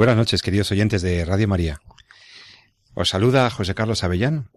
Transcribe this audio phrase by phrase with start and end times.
[0.00, 1.82] Buenas noches, queridos oyentes de Radio María.
[2.94, 4.48] Os saluda José Carlos Avellán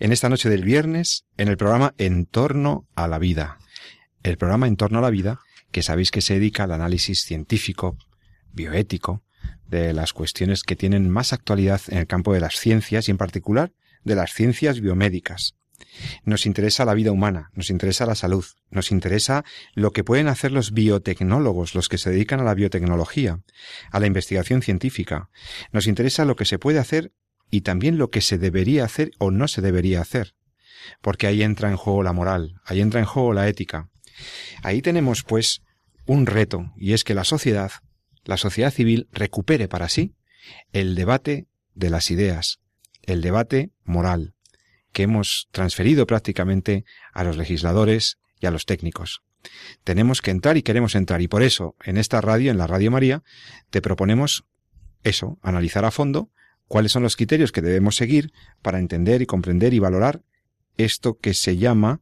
[0.00, 3.58] en esta noche del viernes en el programa En torno a la vida.
[4.24, 5.38] El programa En torno a la vida
[5.70, 7.98] que sabéis que se dedica al análisis científico,
[8.52, 9.22] bioético,
[9.68, 13.16] de las cuestiones que tienen más actualidad en el campo de las ciencias y en
[13.16, 13.70] particular
[14.02, 15.54] de las ciencias biomédicas.
[16.24, 20.52] Nos interesa la vida humana, nos interesa la salud, nos interesa lo que pueden hacer
[20.52, 23.40] los biotecnólogos, los que se dedican a la biotecnología,
[23.90, 25.28] a la investigación científica.
[25.72, 27.12] Nos interesa lo que se puede hacer
[27.50, 30.34] y también lo que se debería hacer o no se debería hacer.
[31.00, 33.90] Porque ahí entra en juego la moral, ahí entra en juego la ética.
[34.62, 35.62] Ahí tenemos, pues,
[36.06, 37.70] un reto, y es que la sociedad,
[38.24, 40.14] la sociedad civil, recupere para sí
[40.72, 42.60] el debate de las ideas,
[43.02, 44.34] el debate moral,
[44.92, 49.22] que hemos transferido prácticamente a los legisladores y a los técnicos.
[49.84, 52.90] Tenemos que entrar y queremos entrar y por eso en esta radio, en la Radio
[52.90, 53.22] María,
[53.70, 54.44] te proponemos
[55.02, 56.30] eso, analizar a fondo
[56.68, 60.22] cuáles son los criterios que debemos seguir para entender y comprender y valorar
[60.76, 62.00] esto que se llama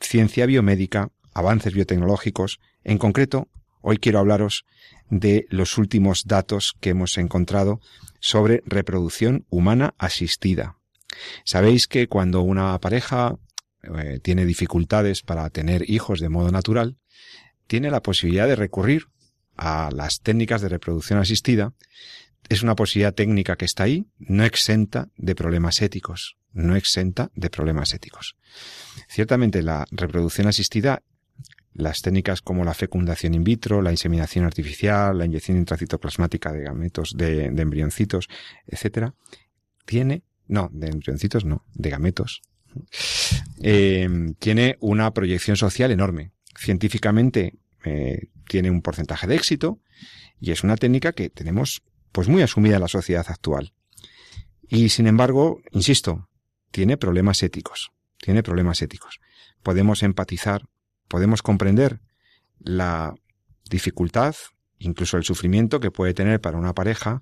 [0.00, 2.60] ciencia biomédica, avances biotecnológicos.
[2.82, 3.48] En concreto,
[3.80, 4.64] hoy quiero hablaros
[5.10, 7.80] de los últimos datos que hemos encontrado
[8.20, 10.78] sobre reproducción humana asistida.
[11.44, 13.36] Sabéis que cuando una pareja
[13.82, 16.96] eh, tiene dificultades para tener hijos de modo natural,
[17.66, 19.08] tiene la posibilidad de recurrir
[19.56, 21.72] a las técnicas de reproducción asistida.
[22.48, 27.50] Es una posibilidad técnica que está ahí, no exenta de problemas éticos, no exenta de
[27.50, 28.36] problemas éticos.
[29.08, 31.02] Ciertamente la reproducción asistida,
[31.72, 37.14] las técnicas como la fecundación in vitro, la inseminación artificial, la inyección intracitoplasmática de gametos,
[37.16, 38.28] de, de embrioncitos,
[38.66, 39.14] etcétera,
[39.84, 42.42] tiene no, de embrioncitos no, de gametos,
[43.62, 46.32] eh, tiene una proyección social enorme.
[46.56, 49.80] Científicamente eh, tiene un porcentaje de éxito
[50.40, 51.82] y es una técnica que tenemos
[52.12, 53.72] pues muy asumida en la sociedad actual.
[54.68, 56.28] Y sin embargo, insisto,
[56.70, 57.92] tiene problemas éticos.
[58.18, 59.20] Tiene problemas éticos.
[59.62, 60.66] Podemos empatizar,
[61.08, 62.00] podemos comprender
[62.58, 63.14] la
[63.68, 64.34] dificultad,
[64.78, 67.20] incluso el sufrimiento que puede tener para una pareja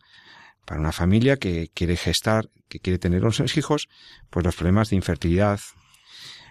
[0.64, 3.88] para una familia que quiere gestar, que quiere tener unos hijos,
[4.30, 5.60] pues los problemas de infertilidad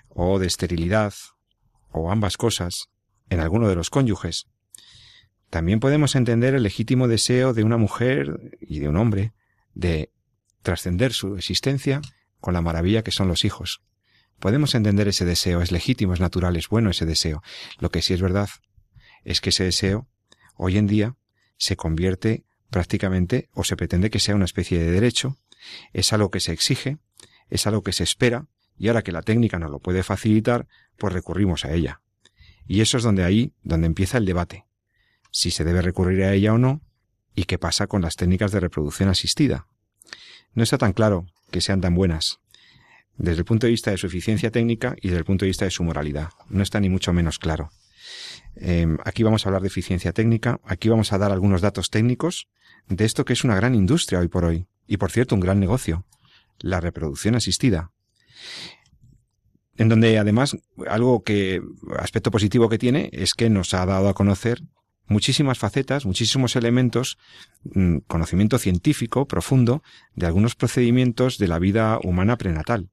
[0.09, 1.13] o de esterilidad
[1.91, 2.89] o ambas cosas
[3.29, 4.47] en alguno de los cónyuges.
[5.49, 9.33] También podemos entender el legítimo deseo de una mujer y de un hombre
[9.73, 10.11] de
[10.61, 12.01] trascender su existencia
[12.39, 13.81] con la maravilla que son los hijos.
[14.39, 17.43] Podemos entender ese deseo, es legítimo, es natural, es bueno ese deseo.
[17.79, 18.49] Lo que sí es verdad
[19.23, 20.07] es que ese deseo
[20.55, 21.15] hoy en día
[21.57, 25.37] se convierte prácticamente o se pretende que sea una especie de derecho,
[25.93, 26.97] es algo que se exige,
[27.49, 30.67] es algo que se espera, y ahora que la técnica nos lo puede facilitar,
[30.97, 32.01] pues recurrimos a ella.
[32.65, 34.65] Y eso es donde ahí, donde empieza el debate.
[35.29, 36.81] Si se debe recurrir a ella o no,
[37.35, 39.67] y qué pasa con las técnicas de reproducción asistida.
[40.53, 42.39] No está tan claro que sean tan buenas,
[43.17, 45.65] desde el punto de vista de su eficiencia técnica y desde el punto de vista
[45.65, 46.29] de su moralidad.
[46.49, 47.69] No está ni mucho menos claro.
[48.55, 52.47] Em, aquí vamos a hablar de eficiencia técnica, aquí vamos a dar algunos datos técnicos
[52.87, 55.59] de esto que es una gran industria hoy por hoy, y por cierto un gran
[55.59, 56.05] negocio,
[56.59, 57.91] la reproducción asistida.
[59.77, 61.61] En donde además algo que,
[61.97, 64.61] aspecto positivo que tiene es que nos ha dado a conocer
[65.07, 67.17] muchísimas facetas, muchísimos elementos,
[67.63, 69.83] mm, conocimiento científico profundo
[70.15, 72.89] de algunos procedimientos de la vida humana prenatal.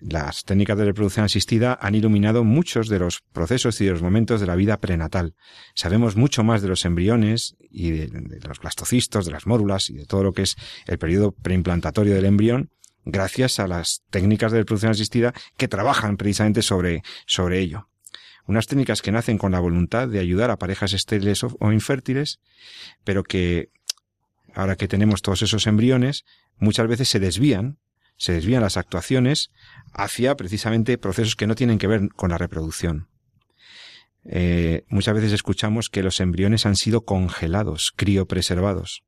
[0.00, 4.40] Las técnicas de reproducción asistida han iluminado muchos de los procesos y de los momentos
[4.40, 5.34] de la vida prenatal.
[5.74, 10.06] Sabemos mucho más de los embriones y de, los blastocistos, de las mórulas y de
[10.06, 10.56] todo lo que es
[10.86, 12.70] el periodo preimplantatorio del embrión
[13.04, 17.88] gracias a las técnicas de reproducción asistida que trabajan precisamente sobre, sobre ello.
[18.46, 22.40] Unas técnicas que nacen con la voluntad de ayudar a parejas estériles o infértiles,
[23.04, 23.70] pero que,
[24.54, 26.24] ahora que tenemos todos esos embriones,
[26.56, 27.78] muchas veces se desvían
[28.18, 29.50] se desvían las actuaciones
[29.92, 33.08] hacia precisamente procesos que no tienen que ver con la reproducción.
[34.24, 39.04] Eh, muchas veces escuchamos que los embriones han sido congelados, criopreservados.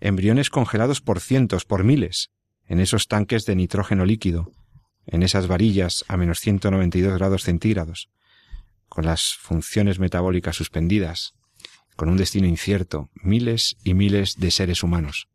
[0.00, 2.30] Embriones congelados por cientos, por miles,
[2.66, 4.52] en esos tanques de nitrógeno líquido,
[5.06, 8.10] en esas varillas a menos 192 grados centígrados,
[8.88, 11.34] con las funciones metabólicas suspendidas,
[11.96, 15.28] con un destino incierto, miles y miles de seres humanos.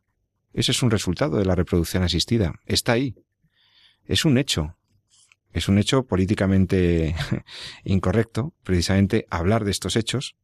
[0.56, 2.54] Ese es un resultado de la reproducción asistida.
[2.66, 3.13] Está ahí.
[4.06, 4.78] Es un hecho.
[5.52, 7.13] Es un hecho políticamente
[7.84, 10.38] incorrecto, precisamente, hablar de estos hechos,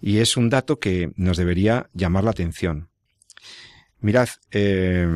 [0.00, 2.90] y es un dato que nos debería llamar la atención.
[4.00, 5.08] Mirad, eh,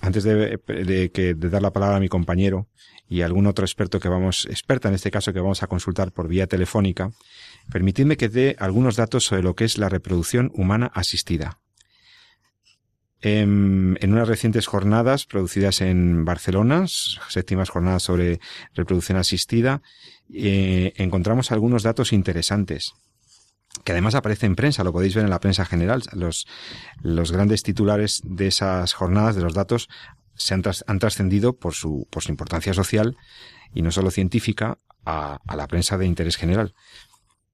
[0.00, 2.68] antes de, de dar la palabra a mi compañero
[3.08, 6.12] y a algún otro experto que vamos, experta en este caso que vamos a consultar
[6.12, 7.12] por vía telefónica,
[7.70, 11.60] permitidme que dé algunos datos sobre lo que es la reproducción humana asistida.
[13.20, 18.40] En, unas recientes jornadas producidas en Barcelona, séptimas jornadas sobre
[18.74, 19.82] reproducción asistida,
[20.32, 22.94] eh, encontramos algunos datos interesantes
[23.84, 26.02] que además aparece en prensa, lo podéis ver en la prensa general.
[26.12, 26.46] Los,
[27.00, 29.88] los grandes titulares de esas jornadas, de los datos,
[30.34, 33.16] se han, trascendido por su, por su importancia social
[33.74, 36.74] y no solo científica a, la prensa de interés general.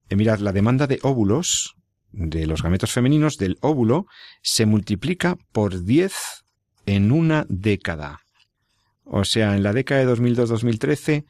[0.09, 1.75] Eh, mirad, la demanda de óvulos,
[2.15, 4.07] de los gametos femeninos del óvulo,
[4.41, 6.13] se multiplica por 10
[6.85, 8.21] en una década.
[9.03, 11.25] O sea, en la década de 2002-2013,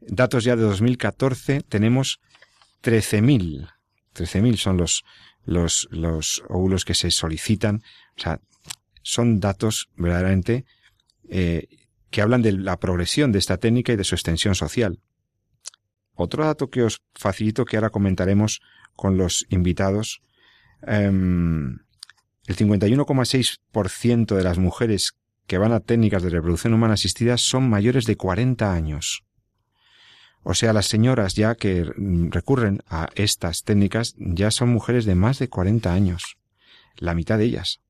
[0.00, 2.20] datos ya de 2014, tenemos
[2.82, 3.68] 13.000
[4.14, 5.04] 13.000 son los,
[5.44, 7.82] los, los óvulos que se solicitan.
[8.16, 8.40] O sea,
[9.02, 10.64] son datos verdaderamente
[11.28, 11.66] eh,
[12.10, 15.00] que hablan de la progresión de esta técnica y de su extensión social.
[16.14, 18.60] Otro dato que os facilito que ahora comentaremos
[18.96, 20.22] con los invitados.
[20.82, 21.78] Em,
[22.46, 25.16] el 51,6% de las mujeres
[25.46, 29.24] que van a técnicas de reproducción humana asistida son mayores de 40 años.
[30.44, 31.84] O sea, las señoras ya que
[32.30, 36.36] recurren a estas técnicas ya son mujeres de más de 40 años,
[36.96, 37.80] la mitad de ellas.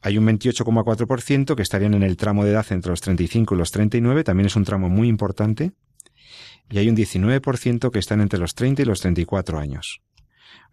[0.00, 3.72] Hay un 28,4% que estarían en el tramo de edad entre los 35 y los
[3.72, 5.72] 39, también es un tramo muy importante,
[6.70, 10.00] y hay un 19% que están entre los 30 y los 34 años.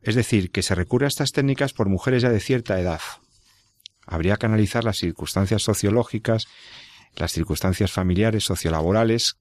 [0.01, 3.01] Es decir, que se recurre a estas técnicas por mujeres ya de cierta edad.
[4.05, 6.45] Habría que analizar las circunstancias sociológicas,
[7.15, 9.37] las circunstancias familiares, sociolaborales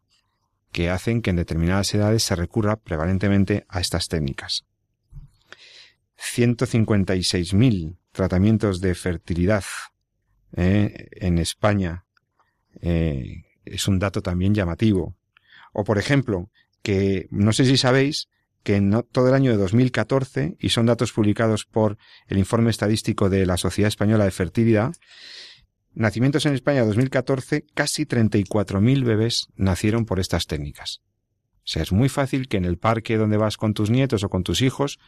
[0.73, 4.65] que hacen que en determinadas edades se recurra prevalentemente a estas técnicas.
[6.19, 9.65] 156.000 tratamientos de fertilidad
[10.57, 12.05] eh, en España
[12.81, 15.15] eh, es un dato también llamativo.
[15.75, 16.49] O, por ejemplo,
[16.83, 18.29] que no sé si sabéis
[18.63, 21.99] que en todo el año de 2014, y son datos publicados por
[22.29, 24.95] el informe estadístico de la Sociedad Española de Fertilidad,
[25.97, 31.03] Nacimientos en España 2014, casi 34.000 bebés nacieron por estas técnicas.
[31.59, 34.29] O sea, es muy fácil que en el parque donde vas con tus nietos o
[34.29, 34.99] con tus hijos,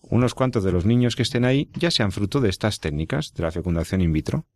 [0.00, 3.42] unos cuantos de los niños que estén ahí ya sean fruto de estas técnicas de
[3.42, 4.46] la fecundación in vitro.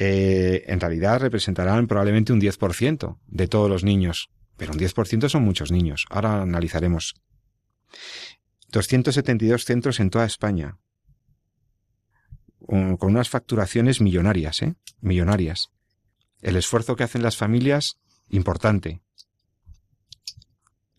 [0.00, 5.42] Eh, en realidad representarán probablemente un 10% de todos los niños, pero un 10% son
[5.42, 6.06] muchos niños.
[6.08, 7.16] Ahora analizaremos.
[8.68, 10.78] 272 centros en toda España,
[12.64, 14.76] con unas facturaciones millonarias, ¿eh?
[15.00, 15.70] Millonarias.
[16.42, 17.98] El esfuerzo que hacen las familias,
[18.28, 19.00] importante.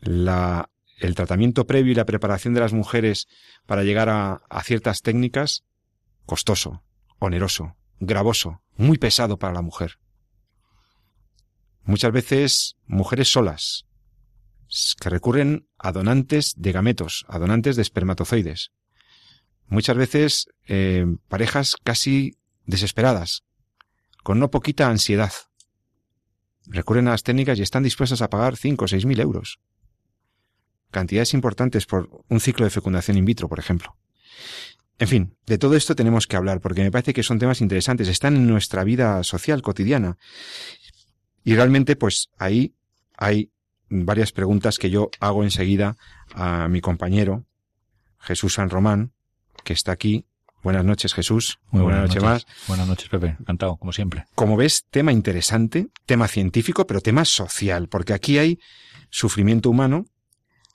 [0.01, 3.27] El tratamiento previo y la preparación de las mujeres
[3.65, 5.63] para llegar a ciertas técnicas,
[6.25, 6.83] costoso,
[7.19, 9.99] oneroso, gravoso, muy pesado para la mujer.
[11.83, 13.85] Muchas veces mujeres solas,
[15.01, 18.71] que recurren a donantes de gametos, a donantes de espermatozoides,
[19.67, 23.43] muchas veces eh, parejas casi desesperadas,
[24.23, 25.33] con no poquita ansiedad.
[26.65, 29.59] Recurren a las técnicas y están dispuestas a pagar cinco o seis mil euros.
[30.89, 33.97] Cantidades importantes por un ciclo de fecundación in vitro, por ejemplo.
[34.99, 38.09] En fin, de todo esto tenemos que hablar porque me parece que son temas interesantes,
[38.09, 40.17] están en nuestra vida social cotidiana.
[41.43, 42.75] Y realmente, pues ahí
[43.17, 43.51] hay
[43.89, 45.95] varias preguntas que yo hago enseguida
[46.33, 47.45] a mi compañero,
[48.19, 49.13] Jesús San Román,
[49.63, 50.25] que está aquí.
[50.61, 51.59] Buenas noches, Jesús.
[51.71, 52.21] Muy buenas, noches.
[52.21, 52.45] más.
[52.67, 53.37] Buenas noches, Pepe.
[53.39, 54.25] Encantado, como siempre.
[54.35, 58.59] Como ves, tema interesante, tema científico, pero tema social, porque aquí hay
[59.09, 60.05] sufrimiento humano,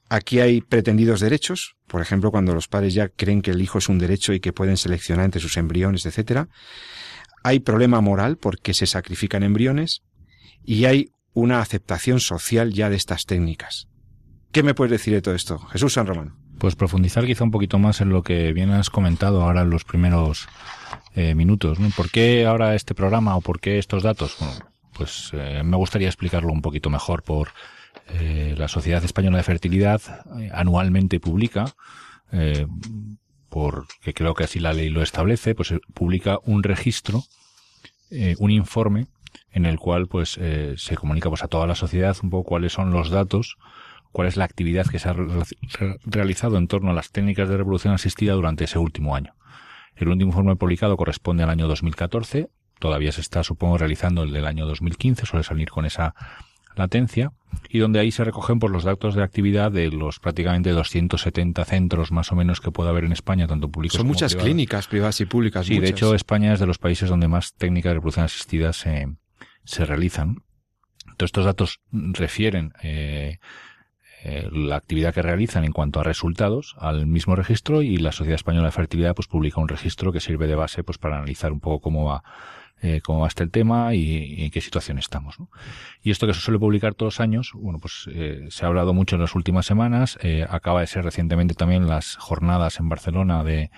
[0.09, 3.89] aquí hay pretendidos derechos, por ejemplo, cuando los padres ya creen que el hijo es
[3.89, 6.49] un derecho y que pueden seleccionar entre sus embriones, etcétera.
[7.43, 10.03] Hay problema moral porque se sacrifican embriones
[10.65, 13.89] y hay una aceptación social ya de estas técnicas.
[14.53, 15.59] ¿Qué me puedes decir de todo esto?
[15.59, 16.37] Jesús San Román.
[16.59, 19.85] Pues profundizar quizá un poquito más en lo que bien has comentado ahora en los
[19.85, 20.47] primeros
[21.15, 21.79] eh, minutos.
[21.97, 24.37] ¿Por qué ahora este programa o por qué estos datos?
[24.39, 24.55] Bueno,
[24.93, 27.49] pues eh, me gustaría explicarlo un poquito mejor por
[28.09, 30.01] eh, la Sociedad Española de Fertilidad
[30.53, 31.75] anualmente publica,
[33.49, 37.23] porque creo que así la ley lo establece, pues publica un registro,
[38.39, 39.07] un informe
[39.53, 40.39] en el cual pues
[40.77, 43.57] se comunica pues a toda la sociedad un poco cuáles son los datos
[44.15, 45.17] cuál es la actividad que se ha
[46.07, 49.35] realizado en torno a las técnicas de reproducción asistida durante ese último año.
[49.97, 54.47] El último informe publicado corresponde al año 2014, todavía se está, supongo, realizando el del
[54.47, 56.15] año 2015, suele salir con esa
[56.77, 57.33] latencia,
[57.69, 62.13] y donde ahí se recogen por los datos de actividad de los prácticamente 270 centros
[62.13, 65.27] más o menos que puede haber en España, tanto públicos Son muchas clínicas privadas y
[65.27, 65.67] públicas.
[65.67, 69.09] Sí, de hecho España es de los países donde más técnicas de reproducción asistida se,
[69.65, 70.43] se realizan.
[71.17, 73.39] Todos estos datos refieren eh,
[74.25, 78.37] eh, la actividad que realizan en cuanto a resultados al mismo registro y la Sociedad
[78.37, 81.61] Española de Fertilidad pues publica un registro que sirve de base pues para analizar un
[81.61, 82.25] poco cómo va
[82.87, 85.39] eh, cómo va este el tema y, en qué situación estamos.
[86.03, 88.93] Y esto que se suele publicar todos los años, bueno, pues eh, se ha hablado
[88.93, 90.19] mucho en las últimas semanas.
[90.21, 93.71] Eh, acaba de ser recientemente también las jornadas en Barcelona de,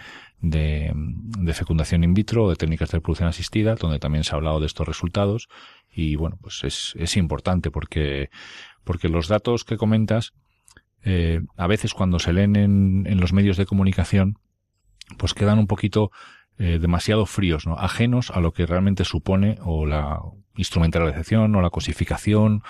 [1.54, 4.88] fecundación in vitro, de técnicas de reproducción asistida, donde también se ha hablado de estos
[4.88, 5.46] resultados.
[5.88, 8.30] Y bueno, pues es, importante porque,
[8.82, 10.32] porque los datos que comentas,
[11.56, 14.40] a veces cuando se leen en, en los medios de comunicación,
[15.16, 16.10] pues quedan un poquito
[16.58, 17.78] eh, demasiado fríos, ¿no?
[17.78, 20.20] ajenos a lo que realmente supone o la
[20.56, 22.62] instrumentalización o la cosificación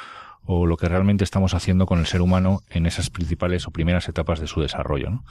[0.44, 4.08] o lo que realmente estamos haciendo con el ser humano en esas principales o primeras
[4.08, 5.10] etapas de su desarrollo.
[5.10, 5.24] ¿no?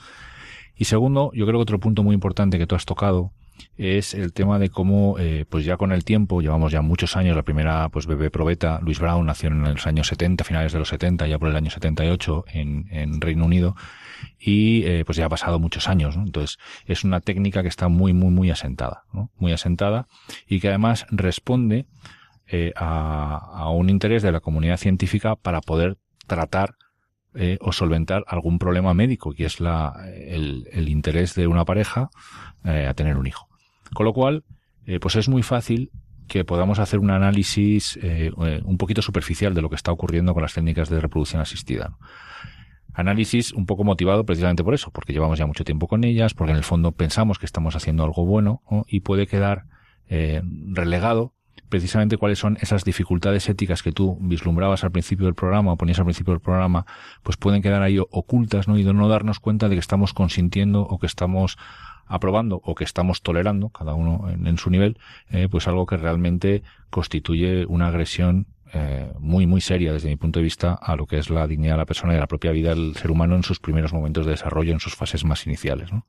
[0.74, 3.32] Y segundo, yo creo que otro punto muy importante que tú has tocado
[3.78, 7.36] es el tema de cómo, eh, pues ya con el tiempo, llevamos ya muchos años,
[7.36, 10.88] la primera pues bebé probeta, Luis Brown nació en los años 70, finales de los
[10.88, 13.74] 70, ya por el año 78 en, en Reino Unido,
[14.38, 16.16] y eh, pues ya ha pasado muchos años.
[16.16, 16.24] ¿no?
[16.24, 19.30] Entonces es una técnica que está muy, muy, muy asentada, ¿no?
[19.36, 20.06] muy asentada
[20.46, 21.86] y que además responde
[22.48, 26.76] eh, a, a, un interés de la comunidad científica para poder tratar
[27.38, 32.08] eh, o solventar algún problema médico, que es la, el, el interés de una pareja
[32.64, 33.48] eh, a tener un hijo.
[33.92, 34.44] Con lo cual,
[34.86, 35.90] eh, pues es muy fácil
[36.28, 38.32] que podamos hacer un análisis eh,
[38.64, 41.96] un poquito superficial de lo que está ocurriendo con las técnicas de reproducción asistida.
[42.96, 46.52] Análisis un poco motivado precisamente por eso, porque llevamos ya mucho tiempo con ellas, porque
[46.52, 48.86] en el fondo pensamos que estamos haciendo algo bueno ¿no?
[48.88, 49.66] y puede quedar
[50.08, 50.40] eh,
[50.72, 51.34] relegado
[51.68, 55.98] precisamente cuáles son esas dificultades éticas que tú vislumbrabas al principio del programa o ponías
[55.98, 56.86] al principio del programa,
[57.22, 58.78] pues pueden quedar ahí ocultas ¿no?
[58.78, 61.58] y de no darnos cuenta de que estamos consintiendo o que estamos
[62.06, 64.96] aprobando o que estamos tolerando, cada uno en, en su nivel,
[65.28, 70.40] eh, pues algo que realmente constituye una agresión eh, muy, muy seria desde mi punto
[70.40, 72.70] de vista a lo que es la dignidad de la persona y la propia vida
[72.70, 75.92] del ser humano en sus primeros momentos de desarrollo, en sus fases más iniciales.
[75.92, 76.06] ¿no?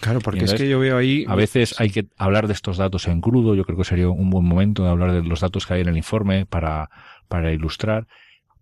[0.00, 1.24] Claro, porque entonces, es que yo veo ahí...
[1.28, 4.30] A veces hay que hablar de estos datos en crudo, yo creo que sería un
[4.30, 6.90] buen momento de hablar de los datos que hay en el informe para,
[7.28, 8.06] para ilustrar,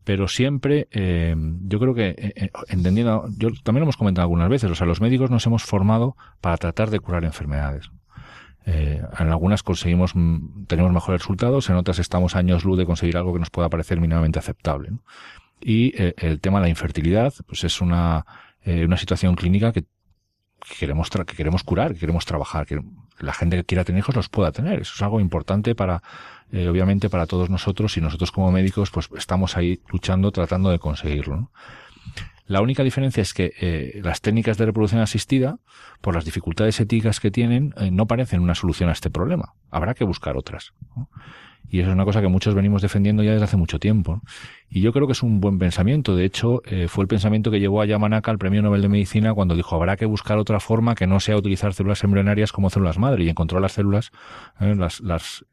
[0.05, 4.71] pero siempre eh, yo creo que eh, entendiendo yo también lo hemos comentado algunas veces
[4.71, 7.91] o sea los médicos nos hemos formado para tratar de curar enfermedades
[8.67, 13.17] eh, en algunas conseguimos, mm, tenemos mejores resultados, en otras estamos años luz de conseguir
[13.17, 14.91] algo que nos pueda parecer mínimamente aceptable.
[15.61, 18.25] Y eh, el tema de la infertilidad, pues es una,
[18.65, 19.85] eh, una situación clínica que
[20.79, 22.81] queremos, que queremos curar, que queremos trabajar, que
[23.19, 24.81] la gente que quiera tener hijos los pueda tener.
[24.81, 26.03] Eso es algo importante para,
[26.53, 31.37] obviamente, para todos nosotros y nosotros como médicos, pues estamos ahí luchando, tratando de conseguirlo.
[31.37, 31.53] ¿no?
[32.53, 35.57] La única diferencia es que eh, las técnicas de reproducción asistida,
[36.03, 39.55] por las dificultades éticas que tienen, eh, no parecen una solución a este problema.
[39.71, 40.75] Habrá que buscar otras.
[41.71, 44.21] Y eso es una cosa que muchos venimos defendiendo ya desde hace mucho tiempo.
[44.69, 46.15] Y yo creo que es un buen pensamiento.
[46.15, 49.33] De hecho, eh, fue el pensamiento que llevó a Yamanaka al Premio Nobel de Medicina
[49.33, 52.99] cuando dijo habrá que buscar otra forma que no sea utilizar células embrionarias como células
[52.99, 53.25] madre.
[53.25, 54.13] Y encontró las células,
[54.61, 55.47] las,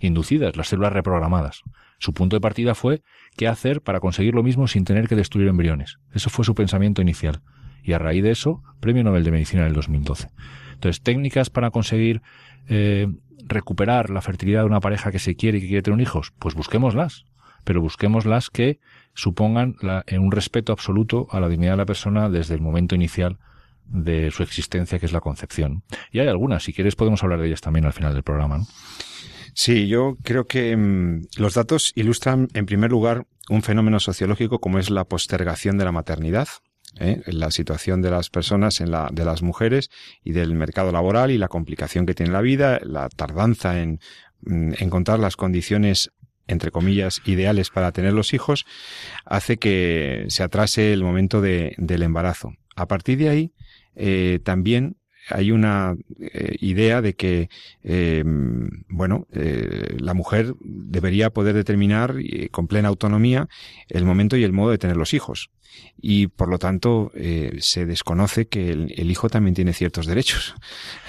[0.00, 1.64] inducidas, las células reprogramadas.
[2.00, 3.02] Su punto de partida fue
[3.36, 5.98] qué hacer para conseguir lo mismo sin tener que destruir embriones.
[6.14, 7.42] Eso fue su pensamiento inicial.
[7.82, 10.28] Y a raíz de eso, Premio Nobel de Medicina del 2012.
[10.72, 12.22] Entonces, técnicas para conseguir
[12.68, 13.06] eh,
[13.44, 16.54] recuperar la fertilidad de una pareja que se quiere y que quiere tener hijos, pues
[16.54, 17.26] busquémoslas.
[17.64, 18.80] Pero busquémoslas que
[19.12, 23.38] supongan la, un respeto absoluto a la dignidad de la persona desde el momento inicial
[23.84, 25.82] de su existencia, que es la concepción.
[26.12, 28.56] Y hay algunas, si quieres podemos hablar de ellas también al final del programa.
[28.56, 28.66] ¿no?
[29.54, 34.78] Sí, yo creo que mmm, los datos ilustran, en primer lugar, un fenómeno sociológico como
[34.78, 36.48] es la postergación de la maternidad.
[36.98, 37.22] ¿eh?
[37.26, 39.90] la situación de las personas, en la, de las mujeres
[40.24, 44.00] y del mercado laboral y la complicación que tiene la vida, la tardanza en
[44.42, 46.10] mmm, encontrar las condiciones
[46.50, 48.66] entre comillas, ideales para tener los hijos,
[49.24, 52.54] hace que se atrase el momento de, del embarazo.
[52.76, 53.52] A partir de ahí,
[53.94, 54.96] eh, también
[55.28, 57.48] hay una eh, idea de que,
[57.82, 58.22] eh,
[58.88, 63.48] bueno, eh, la mujer debería poder determinar eh, con plena autonomía
[63.88, 65.50] el momento y el modo de tener los hijos.
[66.02, 67.12] Y por lo tanto,
[67.58, 70.56] se desconoce que el, el, hijo también tiene ciertos derechos.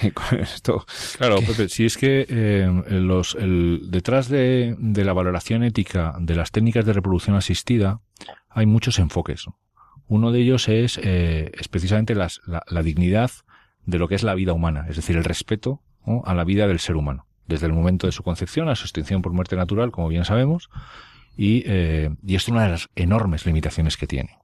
[0.39, 0.86] Esto,
[1.18, 1.48] claro, que...
[1.48, 6.51] Pepe, si es que eh, los, el, detrás de, de la valoración ética de las
[6.51, 8.01] técnicas de reproducción asistida
[8.50, 9.48] hay muchos enfoques.
[9.48, 9.58] ¿no?
[10.08, 13.32] Uno de ellos es, eh, es precisamente la, la, dignidad
[13.86, 15.82] de lo que es la vida humana, es decir, el respeto
[16.26, 19.22] a la vida del ser humano, desde el momento de su concepción a su extinción
[19.22, 20.70] por muerte natural, como bien sabemos,
[21.38, 24.38] y, eh, y es una de las enormes limitaciones que tiene.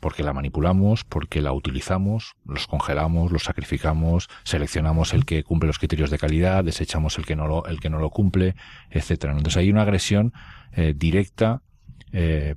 [0.00, 5.78] Porque la manipulamos, porque la utilizamos, los congelamos, los sacrificamos, seleccionamos el que cumple los
[5.78, 8.54] criterios de calidad, desechamos el que no lo, el que no lo cumple,
[8.88, 9.32] etcétera.
[9.32, 10.32] Entonces hay una agresión
[10.72, 11.62] eh, directa,
[12.12, 12.54] eh,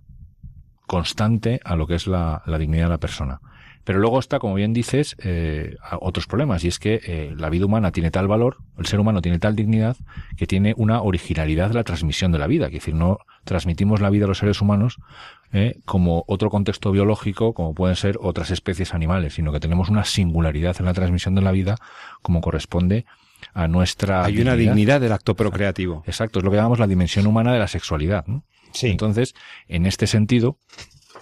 [0.87, 3.41] constante a lo que es la, la dignidad de la persona.
[3.83, 7.65] Pero luego está, como bien dices, eh, otros problemas, y es que eh, la vida
[7.65, 9.97] humana tiene tal valor, el ser humano tiene tal dignidad,
[10.37, 12.67] que tiene una originalidad de la transmisión de la vida.
[12.67, 14.99] Es decir, no transmitimos la vida a los seres humanos
[15.51, 20.05] eh, como otro contexto biológico, como pueden ser otras especies animales, sino que tenemos una
[20.05, 21.75] singularidad en la transmisión de la vida,
[22.21, 23.05] como corresponde
[23.53, 24.23] a nuestra.
[24.23, 26.03] Hay una dignidad del acto procreativo.
[26.05, 28.25] Exacto, es lo que llamamos la dimensión humana de la sexualidad.
[28.71, 28.87] Sí.
[28.87, 29.35] Entonces,
[29.67, 30.57] en este sentido,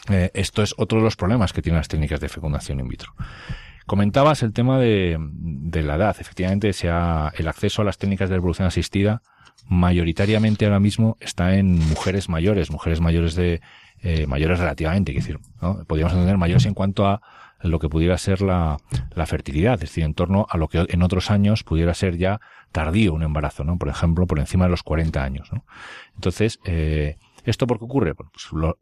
[0.09, 3.13] eh, esto es otro de los problemas que tienen las técnicas de fecundación in vitro.
[3.85, 5.17] Comentabas el tema de,
[5.73, 6.15] la edad.
[6.19, 9.21] Efectivamente, sea el acceso a las técnicas de reproducción asistida
[9.67, 13.61] mayoritariamente ahora mismo está en mujeres mayores, mujeres mayores de
[14.01, 15.85] eh, mayores relativamente, decir, ¿no?
[15.85, 17.21] podríamos entender mayores en cuanto a
[17.61, 18.77] lo que pudiera ser la,
[19.13, 22.41] la, fertilidad, es decir, en torno a lo que en otros años pudiera ser ya
[22.71, 23.77] tardío un embarazo, ¿no?
[23.77, 25.63] Por ejemplo, por encima de los 40 años, ¿no?
[26.15, 28.15] Entonces, eh, ¿Esto por qué ocurre?
[28.15, 28.29] Pues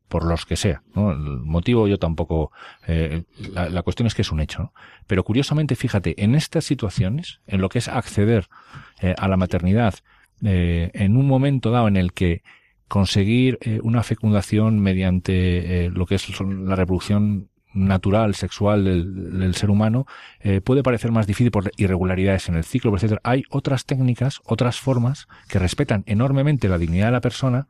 [0.08, 0.84] por los que sea.
[0.96, 1.12] ¿no?
[1.12, 2.52] El motivo yo tampoco...
[2.88, 3.24] Eh,
[3.54, 4.64] la, cuestión es que es un hecho.
[4.64, 4.74] ¿no?
[5.08, 8.48] Pero curiosamente, fíjate, en estas situaciones, en lo que es acceder
[9.02, 9.96] eh, a la maternidad
[10.44, 12.44] eh, en un momento dado en el que
[12.88, 20.08] conseguir una fecundación mediante lo que es la reproducción natural, sexual del, ser humano,
[20.64, 23.20] puede parecer más difícil por irregularidades en el ciclo, etc.
[23.22, 27.68] Hay otras técnicas, otras formas que respetan enormemente la dignidad de la persona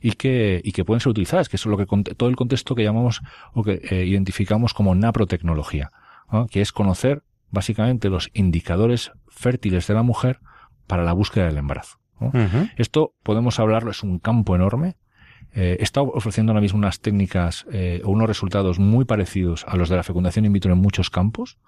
[0.00, 2.84] y que, y que pueden ser utilizadas, que es lo que todo el contexto que
[2.84, 3.22] llamamos
[3.52, 5.90] o que eh, identificamos como naprotecnología,
[6.50, 10.40] que es conocer básicamente los indicadores fértiles de la mujer
[10.86, 11.98] para la búsqueda del embarazo.
[12.76, 14.96] Esto podemos hablarlo, es un campo enorme.
[15.54, 19.88] Eh, está ofreciendo ahora mismo unas técnicas eh, o unos resultados muy parecidos a los
[19.88, 21.58] de la fecundación in vitro en muchos campos.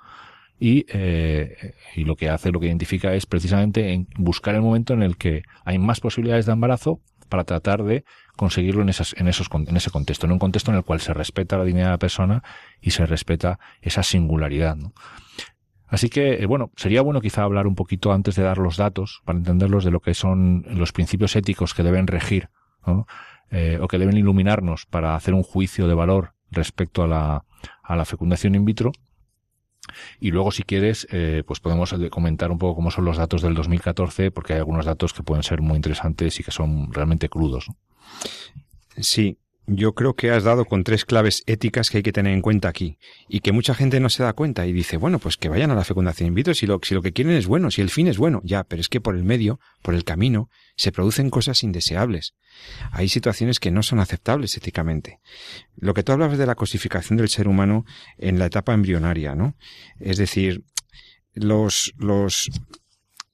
[0.61, 4.93] Y, eh, y lo que hace, lo que identifica es precisamente en buscar el momento
[4.93, 8.05] en el que hay más posibilidades de embarazo para tratar de
[8.37, 11.15] conseguirlo en, esas, en, esos, en ese contexto, en un contexto en el cual se
[11.15, 12.43] respeta la dignidad de la persona
[12.81, 14.77] y se respeta esa singularidad.
[15.87, 19.23] Así que, eh, bueno, sería bueno quizá hablar un poquito antes de dar los datos,
[19.25, 22.51] para entenderlos, de lo que son los principios éticos que deben regir,
[23.51, 27.45] eh, o que deben iluminarnos para hacer un juicio de valor respecto a la,
[27.83, 28.93] a la fecundación in vitro
[30.21, 33.55] y luego, si quieres, eh, pues podemos comentar un poco cómo son los datos del
[33.55, 37.69] 2014, porque hay algunos datos que pueden ser muy interesantes y que son realmente crudos.
[38.97, 39.39] Sí,
[39.71, 42.69] yo creo que has dado con tres claves éticas que hay que tener en cuenta
[42.69, 45.71] aquí y que mucha gente no se da cuenta y dice, bueno, pues que vayan
[45.71, 47.91] a la fecundación in vitro si lo, si lo que quieren es bueno, si el
[47.91, 51.29] fin es bueno, ya, pero es que por el medio, por el camino, se producen
[51.29, 52.35] cosas indeseables.
[52.93, 55.21] Hay situaciones que no son aceptables éticamente.
[55.77, 57.85] Lo que tú hablabas de la cosificación del ser humano
[58.17, 59.55] en la etapa embrionaria, ¿no?
[60.01, 60.65] Es decir,
[61.35, 62.51] los, los,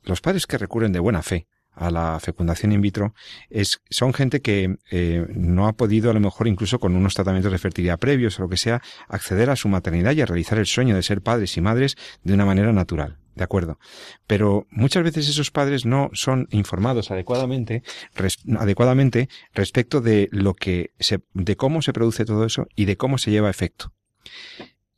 [0.03, 3.15] los padres que recurren de buena fe a la fecundación in vitro
[3.51, 7.53] es, son gente que eh, no ha podido a lo mejor incluso con unos tratamientos
[7.53, 10.67] de fertilidad previos o lo que sea acceder a su maternidad y a realizar el
[10.67, 13.19] sueño de ser padres y madres de una manera natural.
[13.35, 13.81] De acuerdo.
[14.29, 17.83] Pero muchas veces esos padres no son informados adecuadamente,
[18.57, 23.19] adecuadamente respecto de lo que se, de cómo se produce todo eso y de cómo
[23.19, 23.93] se lleva a efecto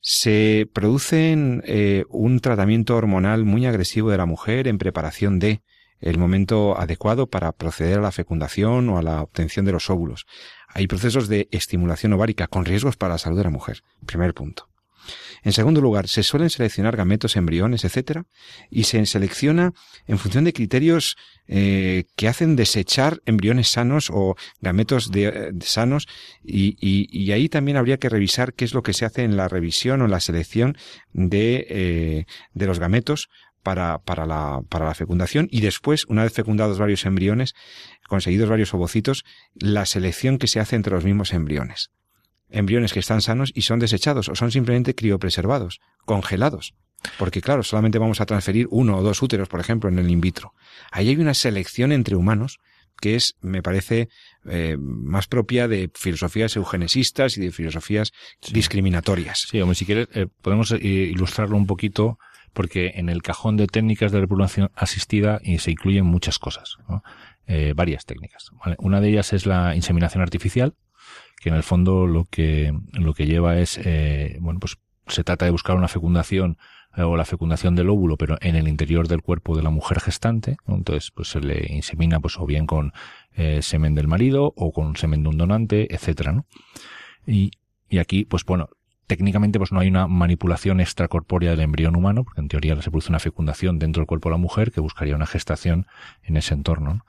[0.08, 1.34] se produce
[1.64, 5.62] eh, un tratamiento hormonal muy agresivo de la mujer en preparación de
[6.00, 10.26] el momento adecuado para proceder a la fecundación o a la obtención de los óvulos.
[10.68, 13.82] Hay procesos de estimulación ovárica con riesgos para la salud de la mujer.
[14.04, 14.68] Primer punto.
[15.42, 18.24] En segundo lugar, se suelen seleccionar gametos, embriones, etcétera,
[18.70, 19.72] y se selecciona
[20.06, 26.08] en función de criterios eh, que hacen desechar embriones sanos o gametos de, sanos,
[26.42, 30.02] y, ahí también habría que revisar qué es lo que se hace en la revisión
[30.02, 30.76] o la selección
[31.12, 33.28] de, eh, de los gametos
[33.66, 37.52] para, para, la, para la fecundación y después, una vez fecundados varios embriones,
[38.08, 39.24] conseguidos varios ovocitos,
[39.56, 41.90] la selección que se hace entre los mismos embriones.
[42.48, 46.74] Embriones que están sanos y son desechados o son simplemente criopreservados, congelados.
[47.18, 50.20] Porque claro, solamente vamos a transferir uno o dos úteros, por ejemplo, en el in
[50.20, 50.52] vitro.
[50.92, 52.60] Ahí hay una selección entre humanos
[53.00, 54.08] que es, me parece,
[54.48, 58.12] eh, más propia de filosofías eugenesistas y de filosofías
[58.52, 59.48] discriminatorias.
[59.50, 62.18] Sí, hombre, si quieres, eh, podemos eh, ilustrarlo un poquito
[62.56, 66.78] porque en el cajón de técnicas de reproducción asistida se incluyen muchas cosas,
[67.46, 68.50] eh, varias técnicas.
[68.78, 70.74] Una de ellas es la inseminación artificial,
[71.38, 75.44] que en el fondo lo que, lo que lleva es, eh, bueno, pues se trata
[75.44, 76.56] de buscar una fecundación
[76.96, 80.00] eh, o la fecundación del óvulo, pero en el interior del cuerpo de la mujer
[80.00, 82.94] gestante, entonces pues se le insemina pues o bien con
[83.60, 86.42] semen del marido o con semen de un donante, etcétera.
[87.26, 87.50] Y,
[87.90, 88.70] y aquí, pues bueno,
[89.06, 93.10] técnicamente pues no hay una manipulación extracorpórea del embrión humano, porque en teoría se produce
[93.10, 95.86] una fecundación dentro del cuerpo de la mujer que buscaría una gestación
[96.22, 96.94] en ese entorno.
[96.94, 97.06] ¿no?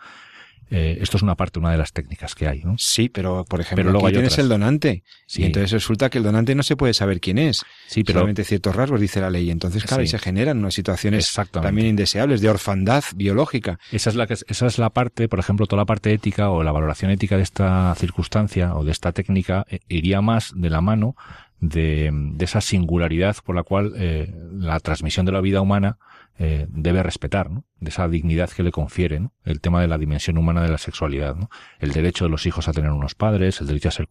[0.70, 2.76] Eh, esto es una parte, una de las técnicas que hay, ¿no?
[2.78, 5.04] Sí, pero por ejemplo, pero luego aquí tienes el donante.
[5.26, 5.42] Sí.
[5.42, 7.64] Y entonces resulta que el donante no se puede saber quién es.
[7.88, 8.20] Sí, pero.
[8.20, 9.50] Solamente ciertos rasgos, dice la ley.
[9.50, 10.10] Entonces, claro, sí.
[10.10, 13.80] se generan unas situaciones también indeseables de orfandad biológica.
[13.92, 16.64] Esa es la que, esa es la parte, por ejemplo, toda la parte ética o
[16.64, 20.82] la valoración ética de esta circunstancia o de esta técnica eh, iría más de la
[20.82, 21.16] mano
[21.60, 25.98] de, de esa singularidad por la cual eh, la transmisión de la vida humana
[26.40, 27.66] eh, debe respetar, ¿no?
[27.80, 29.34] de esa dignidad que le confiere ¿no?
[29.44, 31.50] el tema de la dimensión humana de la sexualidad, ¿no?
[31.80, 34.08] el derecho de los hijos a tener unos padres, el derecho a ser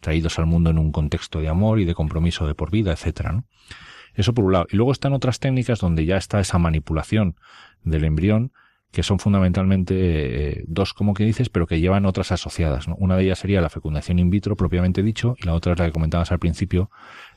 [0.00, 3.32] traídos al mundo en un contexto de amor y de compromiso de por vida, etcétera.
[3.32, 3.44] ¿no?
[4.14, 4.66] Eso por un lado.
[4.70, 7.36] Y luego están otras técnicas donde ya está esa manipulación
[7.82, 8.52] del embrión
[8.90, 12.88] que son fundamentalmente eh, dos, como que dices, pero que llevan otras asociadas.
[12.88, 12.96] ¿no?
[12.96, 15.86] Una de ellas sería la fecundación in vitro, propiamente dicho, y la otra es la
[15.86, 16.90] que comentabas al principio,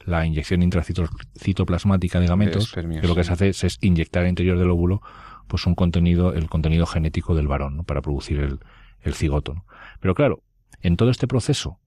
[0.06, 4.70] la inyección intracitoplasmática de gametos, que lo que se hace es, inyectar al interior del
[4.70, 5.02] óvulo
[5.48, 7.84] pues un contenido, el contenido genético del varón, ¿no?
[7.84, 8.60] para producir el,
[9.02, 9.54] el cigoto.
[9.54, 9.66] ¿no?
[10.00, 10.42] Pero claro,
[10.82, 11.80] en todo este proceso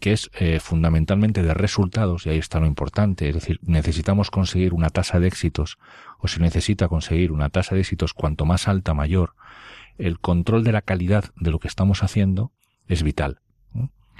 [0.00, 4.72] que es eh, fundamentalmente de resultados, y ahí está lo importante, es decir, necesitamos conseguir
[4.72, 5.78] una tasa de éxitos,
[6.18, 9.34] o se necesita conseguir una tasa de éxitos cuanto más alta, mayor,
[9.98, 12.52] el control de la calidad de lo que estamos haciendo
[12.86, 13.40] es vital.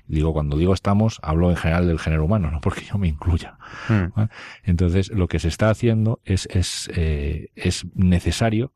[0.09, 3.59] Digo, cuando digo estamos, hablo en general del género humano, no porque yo me incluya.
[3.89, 4.23] Hmm.
[4.65, 8.73] Entonces, lo que se está haciendo es, es, eh, es necesario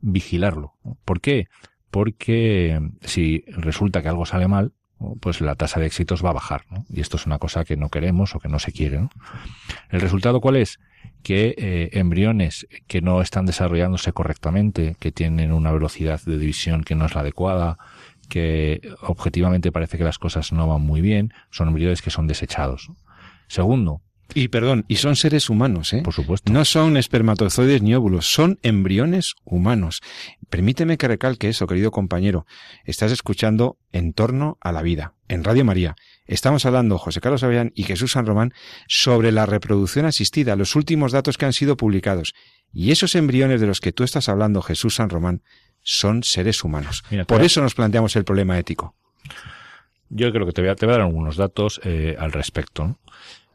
[0.00, 0.74] vigilarlo.
[1.04, 1.46] ¿Por qué?
[1.90, 4.72] Porque si resulta que algo sale mal,
[5.20, 6.64] pues la tasa de éxitos va a bajar.
[6.70, 6.84] ¿no?
[6.90, 9.00] Y esto es una cosa que no queremos o que no se quiere.
[9.00, 9.10] ¿no?
[9.90, 10.78] ¿El resultado cuál es?
[11.22, 16.94] Que eh, embriones que no están desarrollándose correctamente, que tienen una velocidad de división que
[16.94, 17.78] no es la adecuada,
[18.28, 22.90] que objetivamente parece que las cosas no van muy bien, son embriones que son desechados.
[23.48, 24.00] Segundo,
[24.34, 26.02] y perdón, y son seres humanos, ¿eh?
[26.02, 26.52] Por supuesto.
[26.52, 30.00] No son espermatozoides ni óvulos, son embriones humanos.
[30.50, 32.46] Permíteme que recalque eso, querido compañero.
[32.84, 35.96] Estás escuchando En torno a la vida, en Radio María.
[36.26, 38.52] Estamos hablando, José Carlos Avellán y Jesús San Román,
[38.88, 42.34] sobre la reproducción asistida, los últimos datos que han sido publicados.
[42.72, 45.42] Y esos embriones de los que tú estás hablando, Jesús San Román,
[45.82, 47.04] son seres humanos.
[47.26, 48.96] Por eso nos planteamos el problema ético.
[50.08, 52.86] Yo creo que te voy a, te voy a dar algunos datos eh, al respecto.
[52.86, 52.98] ¿no?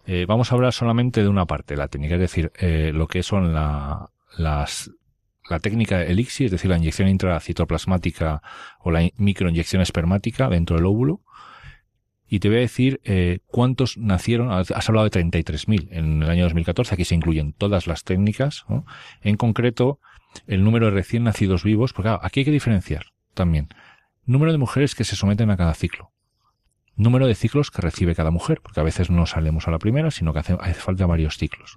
[0.05, 3.23] Eh, vamos a hablar solamente de una parte, la técnica, es decir, eh, lo que
[3.23, 4.91] son la, las,
[5.49, 8.41] la técnica elixir, es decir, la inyección intracitoplasmática
[8.79, 11.21] o la microinyección espermática dentro del óvulo.
[12.27, 16.43] Y te voy a decir eh, cuántos nacieron, has hablado de 33.000 en el año
[16.45, 18.65] 2014, aquí se incluyen todas las técnicas,
[19.21, 19.99] en concreto
[20.47, 23.67] el número de recién nacidos vivos, porque aquí hay que diferenciar también.
[24.25, 26.13] Número de mujeres que se someten a cada ciclo
[27.01, 30.11] número de ciclos que recibe cada mujer, porque a veces no salemos a la primera,
[30.11, 31.75] sino que hace, hace falta varios ciclos.